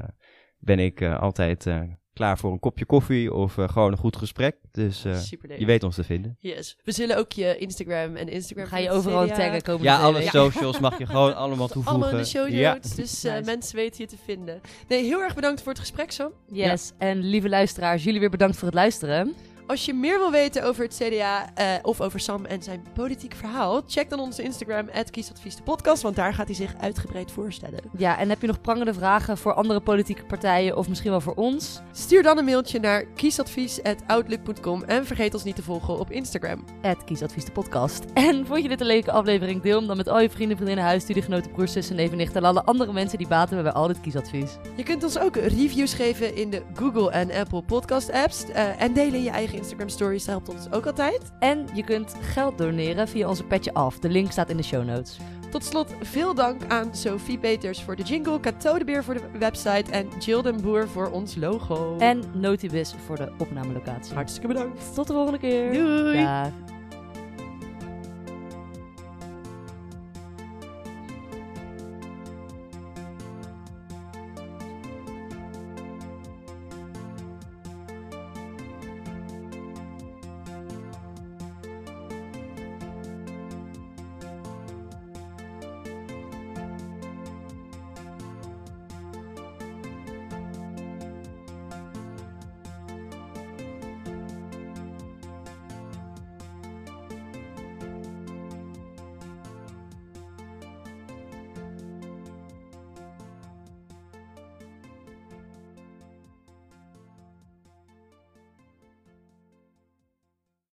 ben 0.58 0.78
ik 0.78 1.00
eh, 1.00 1.20
altijd 1.20 1.66
eh, 1.66 1.80
klaar 2.14 2.38
voor 2.38 2.52
een 2.52 2.58
kopje 2.60 2.84
koffie 2.84 3.34
of 3.34 3.58
eh, 3.58 3.68
gewoon 3.68 3.92
een 3.92 3.98
goed 3.98 4.16
gesprek. 4.16 4.56
Dus 4.72 5.04
eh, 5.04 5.22
je 5.58 5.66
weet 5.66 5.82
ons 5.82 5.94
te 5.94 6.04
vinden. 6.04 6.36
Yes. 6.40 6.76
We 6.84 6.92
zullen 6.92 7.16
ook 7.16 7.32
je 7.32 7.56
Instagram 7.58 8.16
en 8.16 8.28
Instagram 8.28 8.66
Ga 8.66 8.78
je 8.78 8.90
overal 8.90 9.24
CDA 9.24 9.34
taggen 9.34 9.62
komen 9.62 9.82
Ja, 9.82 9.98
alle 9.98 10.22
socials 10.22 10.78
mag 10.80 10.98
je 10.98 11.06
gewoon 11.06 11.36
allemaal 11.36 11.66
toevoegen. 11.68 11.92
Allemaal 11.92 12.10
in 12.18 12.24
de 12.24 12.28
show 12.30 12.48
Ja. 12.48 12.72
notes, 12.72 12.94
dus 12.94 13.24
eh, 13.24 13.32
Nice. 13.32 13.44
mensen 13.44 13.76
weten 13.76 14.00
je 14.00 14.06
te 14.06 14.16
vinden. 14.24 14.60
Nee, 14.88 15.04
heel 15.04 15.20
erg 15.20 15.34
bedankt 15.34 15.62
voor 15.62 15.72
het 15.72 15.80
gesprek, 15.80 16.10
Sam. 16.10 16.30
Yes, 16.46 16.92
en 16.98 17.18
lieve 17.18 17.48
luisteraars, 17.48 18.04
jullie 18.04 18.20
weer 18.20 18.30
bedankt 18.30 18.56
voor 18.56 18.66
het 18.66 18.76
luisteren. 18.76 19.34
Als 19.66 19.84
je 19.84 19.94
meer 19.94 20.18
wil 20.18 20.30
weten 20.30 20.64
over 20.64 20.84
het 20.84 21.00
CDA 21.02 21.54
eh, 21.54 21.66
of 21.82 22.00
over 22.00 22.20
Sam 22.20 22.44
en 22.44 22.62
zijn 22.62 22.86
politiek 22.94 23.34
verhaal, 23.34 23.82
check 23.86 24.10
dan 24.10 24.20
onze 24.20 24.42
Instagram, 24.42 24.88
Kiesadvies 25.10 25.56
de 25.56 25.62
podcast, 25.62 26.02
want 26.02 26.16
daar 26.16 26.34
gaat 26.34 26.46
hij 26.46 26.54
zich 26.54 26.74
uitgebreid 26.80 27.32
voorstellen. 27.32 27.80
Ja, 27.96 28.18
en 28.18 28.28
heb 28.28 28.40
je 28.40 28.46
nog 28.46 28.60
prangende 28.60 28.94
vragen 28.94 29.38
voor 29.38 29.54
andere 29.54 29.80
politieke 29.80 30.24
partijen 30.24 30.76
of 30.76 30.88
misschien 30.88 31.10
wel 31.10 31.20
voor 31.20 31.34
ons? 31.34 31.80
Stuur 31.92 32.22
dan 32.22 32.38
een 32.38 32.44
mailtje 32.44 32.80
naar 32.80 33.04
kiesadvies.outlook.com 33.04 34.82
en 34.82 35.06
vergeet 35.06 35.34
ons 35.34 35.44
niet 35.44 35.56
te 35.56 35.62
volgen 35.62 35.98
op 35.98 36.10
Instagram. 36.10 36.64
Kiesadvies 37.04 37.44
de 37.44 37.52
podcast. 37.52 38.04
En 38.14 38.46
vond 38.46 38.62
je 38.62 38.68
dit 38.68 38.80
een 38.80 38.86
leuke 38.86 39.12
aflevering? 39.12 39.62
Deel 39.62 39.78
hem 39.78 39.86
dan 39.86 39.96
met 39.96 40.08
al 40.08 40.20
je 40.20 40.30
vrienden, 40.30 40.56
vriendinnen, 40.56 40.84
huis, 40.84 41.02
studiegenoten, 41.02 41.50
broers, 41.50 41.72
zussen, 41.72 41.96
neven, 41.96 42.16
nichten 42.16 42.36
en 42.36 42.48
alle 42.48 42.64
andere 42.64 42.92
mensen 42.92 43.18
die 43.18 43.28
baten 43.28 43.54
hebben 43.54 43.72
bij 43.72 43.82
al 43.82 43.88
dit 43.88 44.00
kiesadvies. 44.00 44.56
Je 44.76 44.82
kunt 44.82 45.04
ons 45.04 45.18
ook 45.18 45.36
reviews 45.36 45.94
geven 45.94 46.36
in 46.36 46.50
de 46.50 46.62
Google 46.74 47.10
en 47.10 47.32
Apple 47.32 47.62
podcast 47.62 48.12
apps 48.12 48.44
eh, 48.44 48.82
en 48.82 48.92
delen 48.92 49.22
je 49.22 49.30
eigen 49.30 49.51
Instagram 49.56 49.88
stories, 49.88 50.26
helpt 50.26 50.48
ons 50.48 50.70
ook 50.70 50.86
altijd. 50.86 51.32
En 51.38 51.66
je 51.74 51.84
kunt 51.84 52.14
geld 52.20 52.58
doneren 52.58 53.08
via 53.08 53.28
onze 53.28 53.44
Petje 53.44 53.74
Af. 53.74 53.98
De 53.98 54.08
link 54.08 54.30
staat 54.30 54.50
in 54.50 54.56
de 54.56 54.62
show 54.62 54.84
notes. 54.84 55.18
Tot 55.50 55.64
slot 55.64 55.94
veel 56.00 56.34
dank 56.34 56.60
aan 56.68 56.94
Sophie 56.94 57.38
Peters 57.38 57.82
voor 57.82 57.96
de 57.96 58.02
jingle, 58.02 58.40
Cato 58.40 58.78
de 58.78 58.84
Beer 58.84 59.04
voor 59.04 59.14
de 59.14 59.38
website 59.38 59.90
en 59.90 60.08
Jill 60.18 60.42
den 60.42 60.60
Boer 60.60 60.88
voor 60.88 61.10
ons 61.10 61.36
logo. 61.36 61.96
En 61.98 62.22
Notibis 62.34 62.94
voor 63.06 63.16
de 63.16 63.32
opnamelocatie. 63.38 64.14
hartstikke 64.14 64.48
bedankt. 64.48 64.94
Tot 64.94 65.06
de 65.06 65.12
volgende 65.12 65.38
keer. 65.38 65.72
Doei! 65.72 66.22
Dag. 66.22 66.50